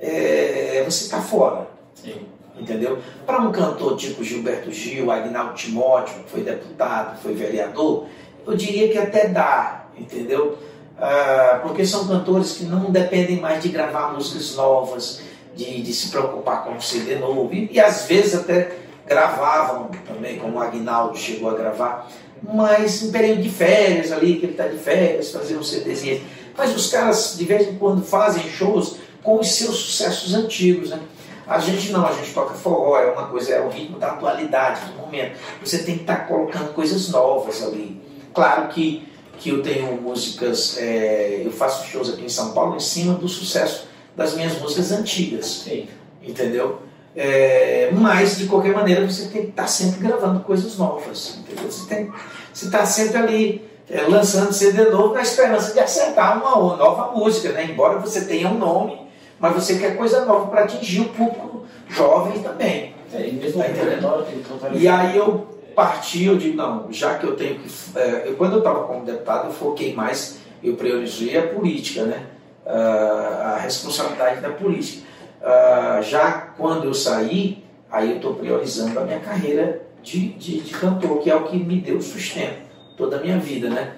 é, 0.00 0.82
você 0.84 1.04
está 1.04 1.20
fora. 1.20 1.68
Sim. 1.94 2.26
Entendeu? 2.58 2.98
Para 3.26 3.40
um 3.40 3.50
cantor 3.50 3.96
tipo 3.96 4.22
Gilberto 4.22 4.70
Gil, 4.70 5.10
Agnaldo 5.10 5.54
Timóteo, 5.54 6.22
que 6.22 6.30
foi 6.30 6.42
deputado, 6.42 7.20
foi 7.20 7.34
vereador, 7.34 8.06
eu 8.46 8.54
diria 8.54 8.88
que 8.88 8.98
até 8.98 9.28
dá, 9.28 9.86
entendeu? 9.96 10.58
Ah, 10.98 11.60
porque 11.62 11.84
são 11.84 12.06
cantores 12.06 12.52
que 12.52 12.64
não 12.64 12.90
dependem 12.90 13.40
mais 13.40 13.62
de 13.62 13.70
gravar 13.70 14.12
músicas 14.12 14.54
novas, 14.54 15.20
de, 15.54 15.82
de 15.82 15.92
se 15.92 16.10
preocupar 16.10 16.64
com 16.64 16.72
um 16.72 16.80
CD 16.80 17.16
novo, 17.16 17.52
e, 17.52 17.70
e 17.72 17.80
às 17.80 18.06
vezes 18.06 18.34
até 18.34 18.76
gravavam 19.06 19.90
também, 20.06 20.38
como 20.38 20.58
o 20.58 20.60
Agnaldo 20.60 21.16
chegou 21.16 21.50
a 21.50 21.54
gravar, 21.54 22.08
mas 22.42 23.02
em 23.02 23.10
período 23.10 23.42
de 23.42 23.50
férias 23.50 24.12
ali, 24.12 24.36
que 24.36 24.46
ele 24.46 24.52
está 24.52 24.68
de 24.68 24.78
férias, 24.78 25.30
fazer 25.30 25.56
um 25.56 25.62
CDzinho. 25.62 26.20
Mas 26.56 26.74
os 26.74 26.90
caras 26.90 27.34
de 27.36 27.44
vez 27.44 27.68
em 27.68 27.76
quando 27.76 28.04
fazem 28.04 28.42
shows 28.50 28.96
com 29.22 29.38
os 29.38 29.52
seus 29.52 29.76
sucessos 29.76 30.34
antigos, 30.34 30.90
né? 30.90 31.00
A 31.46 31.58
gente 31.58 31.90
não, 31.90 32.06
a 32.06 32.12
gente 32.12 32.32
toca 32.32 32.54
forró, 32.54 32.98
é 32.98 33.10
uma 33.10 33.26
coisa, 33.26 33.52
é 33.52 33.60
o 33.60 33.68
ritmo 33.68 33.98
da 33.98 34.12
atualidade, 34.12 34.80
do 34.92 34.98
momento. 34.98 35.38
Você 35.62 35.78
tem 35.78 35.96
que 35.96 36.02
estar 36.02 36.16
tá 36.16 36.24
colocando 36.24 36.72
coisas 36.72 37.08
novas 37.08 37.62
ali. 37.62 38.00
Claro 38.32 38.68
que, 38.68 39.06
que 39.38 39.50
eu 39.50 39.62
tenho 39.62 40.00
músicas, 40.00 40.78
é, 40.78 41.42
eu 41.44 41.50
faço 41.50 41.86
shows 41.88 42.10
aqui 42.10 42.24
em 42.24 42.28
São 42.28 42.52
Paulo 42.52 42.76
em 42.76 42.80
cima 42.80 43.14
do 43.14 43.28
sucesso 43.28 43.88
das 44.16 44.34
minhas 44.34 44.58
músicas 44.60 44.92
antigas. 44.92 45.46
Sim. 45.64 45.88
Entendeu? 46.22 46.80
É, 47.14 47.90
mas, 47.92 48.38
de 48.38 48.46
qualquer 48.46 48.72
maneira, 48.74 49.06
você 49.06 49.26
tem 49.26 49.42
que 49.42 49.48
estar 49.48 49.66
sempre 49.66 50.00
gravando 50.00 50.40
coisas 50.40 50.78
novas. 50.78 51.38
Entendeu? 51.38 51.70
Você 51.70 51.86
tem, 51.86 52.10
você 52.52 52.66
está 52.66 52.86
sempre 52.86 53.18
ali 53.18 53.71
é, 53.92 54.08
lançando 54.08 54.54
CD 54.54 54.86
novo 54.86 55.12
na 55.12 55.20
esperança 55.20 55.74
de 55.74 55.78
acertar 55.78 56.38
uma 56.38 56.76
nova 56.76 57.14
música, 57.14 57.52
né? 57.52 57.66
embora 57.70 57.98
você 57.98 58.24
tenha 58.24 58.48
um 58.48 58.56
nome, 58.56 58.98
mas 59.38 59.54
você 59.54 59.78
quer 59.78 59.98
coisa 59.98 60.24
nova 60.24 60.46
para 60.46 60.64
atingir 60.64 61.02
o 61.02 61.08
público 61.10 61.66
jovem 61.90 62.42
também. 62.42 62.94
É, 63.12 63.28
e, 63.28 63.32
mesmo 63.32 63.62
tá 63.62 64.70
e 64.72 64.88
aí 64.88 65.14
eu 65.14 65.46
parti, 65.74 66.24
eu 66.24 66.38
digo, 66.38 66.56
não, 66.56 66.90
já 66.90 67.18
que 67.18 67.26
eu 67.26 67.36
tenho 67.36 67.58
que. 67.58 67.68
É, 67.94 68.28
eu, 68.28 68.36
quando 68.36 68.52
eu 68.52 68.58
estava 68.60 68.84
como 68.84 69.04
deputado, 69.04 69.48
eu 69.48 69.52
foquei 69.52 69.94
mais, 69.94 70.38
eu 70.64 70.74
priorizei 70.74 71.36
a 71.36 71.48
política, 71.48 72.04
né? 72.04 72.26
Uh, 72.64 73.42
a 73.44 73.58
responsabilidade 73.60 74.40
da 74.40 74.50
política. 74.50 75.04
Uh, 75.42 76.02
já 76.02 76.32
quando 76.56 76.84
eu 76.84 76.94
saí, 76.94 77.62
aí 77.90 78.10
eu 78.10 78.16
estou 78.16 78.34
priorizando 78.34 78.98
a 79.00 79.04
minha 79.04 79.18
carreira 79.18 79.82
de, 80.02 80.28
de, 80.28 80.60
de, 80.60 80.72
cantor, 80.72 81.18
que 81.18 81.30
é 81.30 81.34
o 81.34 81.44
que 81.44 81.56
me 81.56 81.80
deu 81.80 82.00
sustento 82.00 82.71
toda 83.02 83.16
a 83.16 83.20
minha 83.20 83.38
vida, 83.38 83.68
né? 83.68 83.94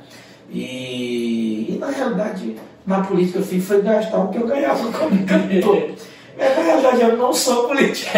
E, 0.51 1.75
e 1.75 1.79
na 1.79 1.91
realidade, 1.91 2.57
na 2.87 3.03
política 3.03 3.39
eu 3.39 3.45
fiz 3.45 3.67
foi 3.67 3.83
gastar 3.83 4.19
o 4.19 4.29
que 4.29 4.39
eu 4.39 4.47
ganhava 4.47 4.91
como 4.93 5.27
cantor. 5.27 5.91
É, 6.39 6.55
na 6.55 6.63
realidade, 6.63 7.03
eu 7.03 7.17
não 7.17 7.33
sou 7.33 7.69
político. 7.69 8.11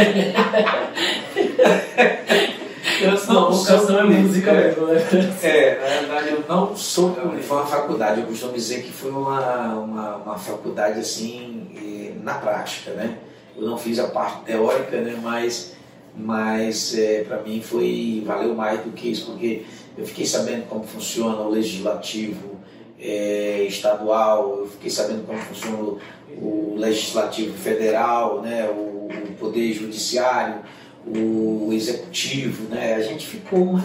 eu 3.00 3.10
não, 3.10 3.52
sou 3.52 3.98
é 3.98 4.04
música 4.04 4.52
mesmo, 4.52 4.86
né? 4.86 5.04
É, 5.42 5.78
na 5.80 5.88
realidade, 5.88 6.30
eu 6.30 6.44
não 6.48 6.76
sou 6.76 7.10
político. 7.10 7.42
Foi 7.42 7.56
uma 7.58 7.66
faculdade, 7.66 8.20
eu 8.20 8.26
costumo 8.26 8.52
dizer 8.52 8.82
que 8.82 8.92
foi 8.92 9.10
uma, 9.10 9.74
uma, 9.74 10.16
uma 10.16 10.38
faculdade 10.38 11.00
assim 11.00 11.66
na 12.22 12.34
prática, 12.34 12.92
né? 12.92 13.18
Eu 13.56 13.66
não 13.66 13.78
fiz 13.78 13.98
a 13.98 14.08
parte 14.08 14.44
teórica, 14.44 15.00
né? 15.00 15.18
Mas, 15.22 15.75
mas 16.16 16.96
é, 16.96 17.22
para 17.24 17.42
mim 17.42 17.60
foi 17.60 18.22
valeu 18.24 18.54
mais 18.54 18.80
do 18.80 18.90
que 18.92 19.10
isso, 19.10 19.26
porque 19.26 19.64
eu 19.96 20.06
fiquei 20.06 20.26
sabendo 20.26 20.66
como 20.68 20.84
funciona 20.84 21.40
o 21.40 21.50
legislativo 21.50 22.56
é, 22.98 23.64
estadual, 23.68 24.60
eu 24.60 24.66
fiquei 24.66 24.90
sabendo 24.90 25.26
como 25.26 25.38
funciona 25.38 25.76
o, 25.76 26.00
o 26.38 26.74
legislativo 26.76 27.56
federal, 27.56 28.40
né? 28.40 28.68
O, 28.68 29.08
o, 29.08 29.36
poder 29.38 29.72
judiciário, 29.72 30.62
o 31.06 31.70
executivo, 31.72 32.68
né? 32.68 32.94
A 32.94 33.02
gente 33.02 33.26
ficou 33.26 33.78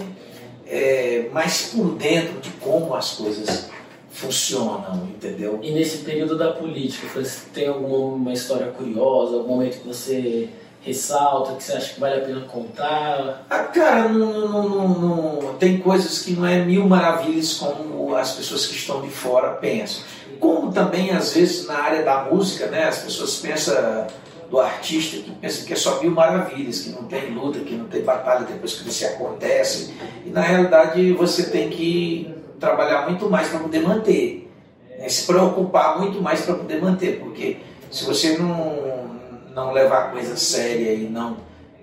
é, 0.65 1.29
mais 1.33 1.71
por 1.73 1.95
dentro 1.95 2.39
de 2.39 2.49
como 2.51 2.95
as 2.95 3.11
coisas 3.13 3.69
funcionam, 4.09 5.07
entendeu? 5.15 5.59
E 5.61 5.71
nesse 5.71 5.99
período 5.99 6.37
da 6.37 6.51
política, 6.51 7.07
tem 7.53 7.67
alguma 7.67 8.31
história 8.31 8.67
curiosa, 8.67 9.35
algum 9.35 9.55
momento 9.55 9.79
que 9.79 9.87
você 9.87 10.49
ressalta, 10.81 11.55
que 11.55 11.63
você 11.63 11.73
acha 11.73 11.93
que 11.93 11.99
vale 11.99 12.21
a 12.21 12.25
pena 12.25 12.41
contar? 12.41 13.45
Ah, 13.49 13.59
cara, 13.59 14.09
não, 14.09 14.49
não, 14.49 14.87
não, 14.89 15.53
tem 15.55 15.77
coisas 15.79 16.19
que 16.19 16.31
não 16.31 16.45
é 16.45 16.63
mil 16.65 16.87
maravilhas 16.87 17.53
como 17.53 18.15
as 18.15 18.33
pessoas 18.33 18.65
que 18.65 18.75
estão 18.75 19.01
de 19.01 19.09
fora 19.09 19.49
pensam. 19.53 20.03
Como 20.39 20.71
também, 20.71 21.11
às 21.11 21.33
vezes, 21.33 21.67
na 21.67 21.75
área 21.75 22.03
da 22.03 22.23
música, 22.23 22.65
né, 22.67 22.85
as 22.85 22.99
pessoas 22.99 23.37
pensam 23.37 24.07
do 24.49 24.59
artista 24.59 25.17
que 25.17 25.31
pensa 25.31 25.65
que 25.65 25.71
é 25.71 25.75
só 25.75 26.01
mil 26.01 26.11
maravilhas, 26.11 26.81
que 26.81 26.89
não 26.89 27.03
tem 27.03 27.29
luta, 27.29 27.59
que 27.59 27.73
não 27.73 27.85
tem 27.85 28.01
batalha 28.01 28.45
depois 28.45 28.73
que 28.73 28.83
você 28.83 29.05
acontece. 29.05 29.93
E 30.25 30.29
na 30.29 30.41
realidade 30.41 31.13
você 31.13 31.49
tem 31.49 31.69
que 31.69 32.35
trabalhar 32.59 33.07
muito 33.07 33.29
mais 33.29 33.47
para 33.47 33.59
poder 33.59 33.81
manter, 33.81 34.51
né? 34.99 35.07
se 35.07 35.25
preocupar 35.25 35.99
muito 35.99 36.21
mais 36.21 36.41
para 36.41 36.55
poder 36.55 36.81
manter, 36.81 37.19
porque 37.19 37.57
se 37.89 38.03
você 38.03 38.37
não, 38.37 39.10
não 39.53 39.71
levar 39.71 40.05
a 40.05 40.07
coisa 40.11 40.35
séria 40.35 40.93
e 40.93 41.07
não 41.07 41.37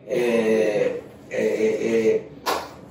é, 0.06 1.00
é, 1.30 1.36
é, 1.36 2.22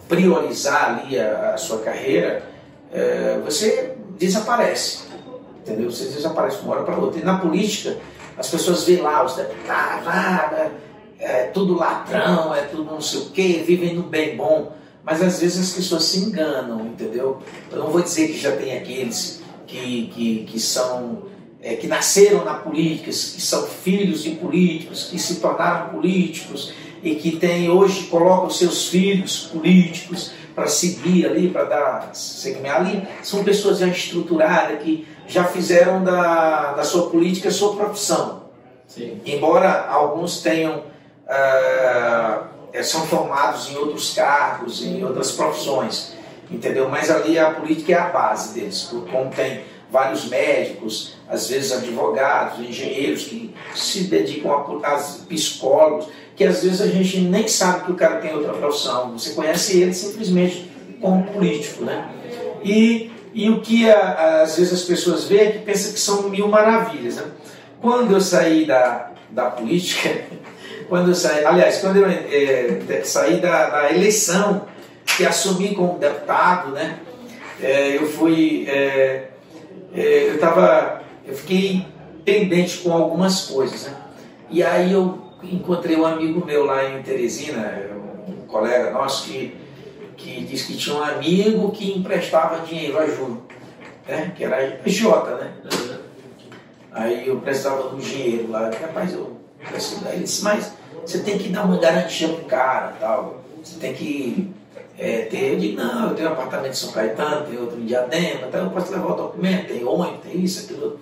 priorizar 0.08 1.00
ali 1.00 1.20
a, 1.20 1.54
a 1.54 1.58
sua 1.58 1.80
carreira, 1.80 2.44
é, 2.92 3.40
você 3.44 3.96
desaparece, 4.18 5.06
entendeu? 5.62 5.92
Você 5.92 6.06
desaparece 6.06 6.58
de 6.58 6.63
uma 6.63 6.76
hora 6.76 6.84
para 6.84 6.98
outra. 6.98 7.20
E 7.20 7.24
na 7.24 7.40
política, 7.40 7.98
as 8.38 8.50
pessoas 8.50 8.84
veem 8.84 9.02
lá 9.02 9.26
os 9.26 9.36
deputados, 9.36 10.08
ah, 10.08 10.70
é 11.20 11.44
tudo 11.46 11.76
ladrão, 11.76 12.54
é 12.54 12.62
tudo 12.62 12.86
não 12.86 13.02
sei 13.02 13.22
o 13.22 13.30
quê, 13.32 13.63
vivem 13.66 13.96
no 13.96 14.04
bem 14.04 14.38
bom 14.38 14.78
mas 15.08 15.22
às 15.22 15.40
vezes 15.40 15.70
as 15.70 15.74
pessoas 15.74 16.04
se 16.04 16.20
enganam, 16.20 16.86
entendeu? 16.86 17.42
Eu 17.72 17.78
não 17.80 17.88
vou 17.88 18.02
dizer 18.02 18.28
que 18.28 18.38
já 18.38 18.54
tem 18.58 18.78
aqueles 18.78 19.42
que, 19.66 20.08
que, 20.08 20.44
que 20.44 20.60
são 20.60 21.24
é, 21.68 21.76
que 21.76 21.86
nasceram 21.86 22.46
na 22.46 22.54
política, 22.54 23.12
que 23.12 23.14
são 23.14 23.68
filhos 23.68 24.24
de 24.24 24.32
políticos, 24.32 25.10
que 25.12 25.20
se 25.20 25.42
tornaram 25.42 25.90
políticos 25.90 26.74
e 27.04 27.16
que 27.16 27.36
tem 27.36 27.70
hoje 27.70 28.06
colocam 28.06 28.50
seus 28.50 28.88
filhos 28.88 29.48
políticos 29.52 30.32
para 30.56 30.68
seguir 30.68 31.26
ali, 31.26 31.50
para 31.50 31.66
dar 31.66 32.10
segmento 32.16 32.78
ali, 32.78 33.08
são 33.22 33.44
pessoas 33.44 33.80
já 33.80 33.88
estruturadas 33.88 34.82
que 34.82 35.06
já 35.28 35.44
fizeram 35.44 36.04
da, 36.04 36.72
da 36.72 36.84
sua 36.84 37.10
política 37.10 37.52
sua 37.52 37.76
profissão. 37.76 38.44
Sim. 38.88 39.20
Embora 39.26 39.88
alguns 39.90 40.42
tenham 40.42 40.84
ah, 41.28 42.46
são 42.82 43.06
formados 43.08 43.70
em 43.70 43.76
outros 43.76 44.14
cargos, 44.14 44.84
em 44.86 45.04
outras 45.04 45.32
profissões, 45.34 46.14
entendeu? 46.50 46.88
Mas 46.88 47.12
ali 47.12 47.38
a 47.38 47.52
política 47.52 47.92
é 47.92 47.96
a 47.96 48.08
base 48.08 48.54
deles, 48.54 48.90
como 49.12 49.30
tem 49.32 49.64
vários 49.91 50.26
médicos, 50.26 51.13
às 51.30 51.47
vezes 51.47 51.71
advogados, 51.71 52.60
engenheiros 52.60 53.23
que 53.23 53.54
se 53.76 54.04
dedicam 54.04 54.52
a, 54.52 54.88
a 54.88 54.97
psicólogos, 55.28 56.08
que 56.36 56.43
às 56.43 56.63
vezes 56.63 56.82
a 56.82 56.88
gente 56.88 57.19
nem 57.19 57.47
sabe 57.47 57.86
que 57.86 57.91
o 57.91 57.95
cara 57.95 58.17
tem 58.17 58.34
outra 58.34 58.54
profissão. 58.54 59.12
Você 59.13 59.32
conhece 59.32 59.82
ele 59.82 59.93
simplesmente 59.93 60.69
como 61.02 61.23
político, 61.26 61.84
né? 61.84 62.10
E, 62.63 63.12
e 63.34 63.50
o 63.50 63.62
que 63.62 63.89
a, 63.89 64.41
às 64.43 64.58
vezes 64.58 64.73
as 64.73 64.84
pessoas 64.84 65.26
veem 65.26 65.41
é 65.41 65.52
que 65.52 65.60
pensam 65.60 65.93
que 65.93 66.00
são 66.00 66.30
mil 66.30 66.47
maravilhas, 66.47 67.15
né? 67.15 67.23
Quando 67.82 68.13
eu 68.13 68.21
saí 68.21 68.65
da, 68.65 69.12
da 69.30 69.50
política, 69.50 70.26
quando 70.89 71.10
eu 71.10 71.15
saí, 71.15 71.45
aliás, 71.45 71.80
quando 71.80 71.97
eu 71.97 72.08
é, 72.08 73.02
saí 73.04 73.39
da, 73.39 73.69
da, 73.69 73.91
eleição, 73.91 74.65
que 75.06 75.26
assumi 75.26 75.76
como 75.76 75.97
deputado, 75.97 76.71
né? 76.71 77.00
É, 77.62 77.95
eu 77.95 78.08
fui, 78.08 78.65
é, 78.67 79.27
é 79.93 80.30
eu 80.30 80.36
estava, 80.36 81.02
eu 81.26 81.36
fiquei 81.36 81.86
pendente 82.23 82.80
com 82.80 82.91
algumas 82.91 83.45
coisas, 83.45 83.84
né? 83.84 83.95
E 84.50 84.63
aí 84.63 84.91
eu 84.91 85.19
encontrei 85.43 85.95
um 85.97 86.06
amigo 86.06 86.45
meu 86.45 86.65
lá 86.65 86.89
em 86.89 87.02
Teresina, 87.02 87.89
um 88.28 88.47
colega 88.47 88.91
nosso 88.91 89.28
que, 89.28 89.56
que 90.15 90.43
disse 90.43 90.67
que 90.67 90.78
tinha 90.78 90.95
um 90.95 91.04
amigo 91.04 91.71
que 91.71 91.97
emprestava 91.97 92.65
dinheiro 92.65 92.97
a 92.97 93.08
Júlio, 93.08 93.43
né? 94.08 94.32
Que 94.36 94.43
era 94.43 94.80
Jota, 94.86 95.36
né? 95.36 95.54
Aí 96.91 97.28
eu 97.28 97.39
precisava 97.39 97.89
do 97.89 97.97
dinheiro 97.97 98.50
lá, 98.50 98.69
rapaz, 98.69 99.13
eu 99.13 99.38
preciso 99.67 100.04
dar. 100.04 100.13
Ele 100.13 100.23
disse, 100.23 100.43
mas 100.43 100.73
você 101.06 101.19
tem 101.19 101.38
que 101.38 101.50
dar 101.50 101.63
uma 101.63 101.78
garantia 101.78 102.28
pro 102.28 102.45
cara 102.45 102.95
tal. 103.00 103.43
Você 103.63 103.80
tem 103.80 103.93
que 103.93 104.52
é, 104.98 105.24
ter. 105.24 105.54
Eu 105.54 105.60
digo, 105.60 105.78
não, 105.78 106.10
eu 106.10 106.16
tenho 106.16 106.30
um 106.30 106.34
apartamento 106.34 106.72
em 106.72 106.76
São 106.76 106.92
Caetano, 106.92 107.46
tenho 107.46 107.62
outro 107.62 107.80
em 107.80 107.86
Diadema, 107.86 108.48
então 108.48 108.66
eu 108.66 108.70
posso 108.72 108.92
levar 108.92 109.12
o 109.12 109.16
documento, 109.16 109.68
tem 109.68 109.86
ônibus, 109.86 110.22
tem 110.24 110.44
isso, 110.44 110.66
aquilo. 110.66 111.00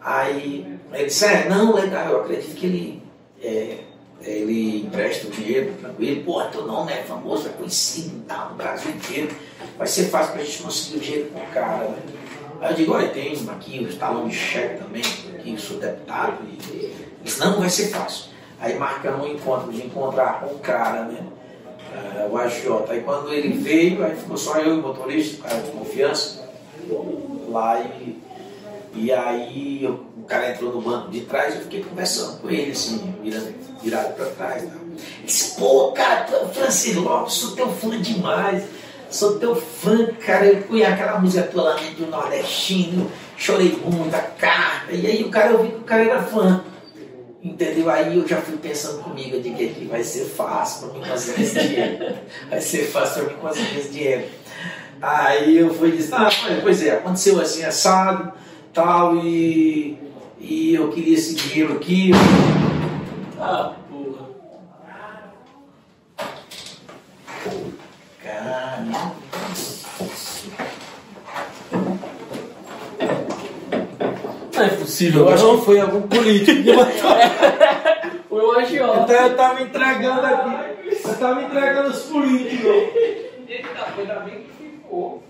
Aí 0.00 0.78
ele 0.92 1.04
disse, 1.04 1.24
é, 1.26 1.48
não, 1.48 1.74
legal, 1.74 2.10
eu 2.10 2.20
acredito 2.22 2.54
que 2.54 2.66
ele, 2.66 3.02
é, 3.42 3.78
ele 4.22 4.86
empresta 4.86 5.28
o 5.28 5.30
dinheiro 5.30 5.74
tranquilo, 5.80 6.24
pô, 6.24 6.42
teu 6.44 6.66
nome 6.66 6.92
é 6.92 7.02
famoso, 7.02 7.48
é 7.48 7.52
conhecido 7.52 8.22
tá, 8.26 8.48
no 8.50 8.56
Brasil 8.56 8.90
inteiro, 8.90 9.30
vai 9.76 9.86
ser 9.86 10.04
fácil 10.04 10.32
pra 10.32 10.42
gente 10.42 10.62
conseguir 10.62 10.96
o 10.96 11.00
dinheiro 11.00 11.30
com 11.30 11.40
o 11.40 11.46
cara. 11.48 11.88
Né? 11.88 11.98
Aí 12.60 12.72
eu 12.72 12.76
digo, 12.76 12.92
olha, 12.94 13.08
tem 13.08 13.32
aqui 13.48 13.88
o 13.90 13.96
talão 13.96 14.26
de 14.26 14.34
cheque 14.34 14.82
também, 14.82 15.02
aqui 15.34 15.56
sou 15.58 15.78
deputado, 15.78 16.38
e 16.48 16.94
disse, 17.22 17.40
não, 17.40 17.60
vai 17.60 17.68
ser 17.68 17.88
fácil. 17.88 18.30
Aí 18.58 18.78
marcamos 18.78 19.26
um 19.26 19.32
encontro 19.32 19.72
de 19.72 19.86
encontrar 19.86 20.40
com 20.40 20.54
o 20.54 20.58
cara, 20.58 21.04
né? 21.04 21.24
Uh, 21.90 22.32
o 22.32 22.38
agiota. 22.38 22.92
Aí 22.92 23.00
quando 23.00 23.32
ele 23.32 23.52
veio, 23.52 24.04
aí 24.04 24.14
ficou 24.14 24.36
só 24.36 24.58
eu 24.58 24.76
e 24.76 24.78
o 24.78 24.82
motorista, 24.82 25.40
o 25.40 25.42
cara 25.42 25.60
de 25.60 25.70
confiança, 25.72 26.48
lá 27.48 27.80
e, 27.80 28.18
e 28.94 29.12
aí 29.12 29.84
eu, 29.84 30.04
o 30.16 30.22
cara 30.22 30.50
entrou 30.50 30.72
no 30.72 30.80
banco 30.80 31.10
de 31.10 31.22
trás, 31.22 31.54
eu 31.54 31.62
fiquei 31.62 31.82
conversando 31.82 32.40
com 32.40 32.50
ele, 32.50 32.70
assim, 32.70 33.14
virando, 33.22 33.54
virado 33.82 34.14
para 34.14 34.26
trás. 34.26 34.62
Né? 34.62 34.72
Ele 34.82 35.26
disse, 35.26 35.58
pô, 35.58 35.92
cara, 35.92 36.24
tu 36.24 36.34
é 36.34 36.42
o 36.42 36.48
Francis 36.48 36.96
Lopes, 36.96 37.34
sou 37.34 37.56
teu 37.56 37.68
fã 37.68 38.00
demais, 38.00 38.64
sou 39.10 39.38
teu 39.38 39.56
fã, 39.56 40.06
cara, 40.24 40.46
eu 40.46 40.62
fui 40.62 40.84
aquela 40.84 41.18
música 41.18 41.46
tua 41.48 41.62
lá 41.62 41.76
do 41.96 42.06
nordestino, 42.06 43.10
chorei 43.36 43.76
muito, 43.84 44.14
a 44.14 44.20
carta, 44.20 44.92
e 44.92 45.06
aí 45.06 45.24
o 45.24 45.30
cara, 45.30 45.52
eu 45.52 45.62
vi 45.62 45.70
que 45.70 45.78
o 45.78 45.84
cara 45.84 46.02
era 46.04 46.22
fã. 46.22 46.64
Entendeu? 47.42 47.88
Aí 47.88 48.18
eu 48.18 48.28
já 48.28 48.36
fui 48.36 48.58
pensando 48.58 49.02
comigo 49.02 49.40
de 49.40 49.50
que 49.50 49.88
vai 49.90 50.04
ser 50.04 50.26
fácil 50.26 50.88
para 50.88 50.98
mim 50.98 51.08
conseguir 51.08 51.42
esse 51.42 51.58
dinheiro. 51.58 52.14
Vai 52.50 52.60
ser 52.60 52.84
fácil 52.86 53.24
para 53.24 53.34
mim 53.34 53.40
conseguir 53.40 53.78
esse 53.78 53.88
dinheiro. 53.88 54.24
Aí 55.00 55.56
eu 55.56 55.72
fui 55.72 55.92
dizer, 55.92 56.14
ah, 56.14 56.28
pois 56.62 56.82
é, 56.82 56.92
aconteceu 56.92 57.40
assim, 57.40 57.64
assado, 57.64 58.32
tal, 58.74 59.16
e, 59.16 59.96
e 60.38 60.74
eu 60.74 60.90
queria 60.90 61.16
esse 61.16 61.34
dinheiro 61.34 61.76
aqui. 61.76 62.10
Ah, 63.38 63.72
porra. 63.88 64.26
Caramba. 68.22 69.14
Não 74.52 74.62
é 74.62 74.68
possível. 74.90 75.26
Eu 75.28 75.34
acho 75.34 75.58
que 75.58 75.64
foi 75.64 75.80
algum 75.80 76.02
político 76.02 76.62
que 76.62 76.72
matou. 76.72 77.10
foi 78.28 78.42
o 78.42 78.52
agiota. 78.52 79.12
Então 79.12 79.26
eu 79.26 79.36
tava 79.36 79.62
entregando 79.62 80.26
aqui. 80.26 80.98
Eu 81.04 81.18
tava 81.18 81.42
entregando 81.42 81.90
os 81.90 82.02
políticos. 82.02 82.66
Eita, 83.48 83.68
foi 83.94 84.02
ainda 84.02 84.20
bem 84.20 84.42
que 84.42 84.52
ficou. 84.52 85.22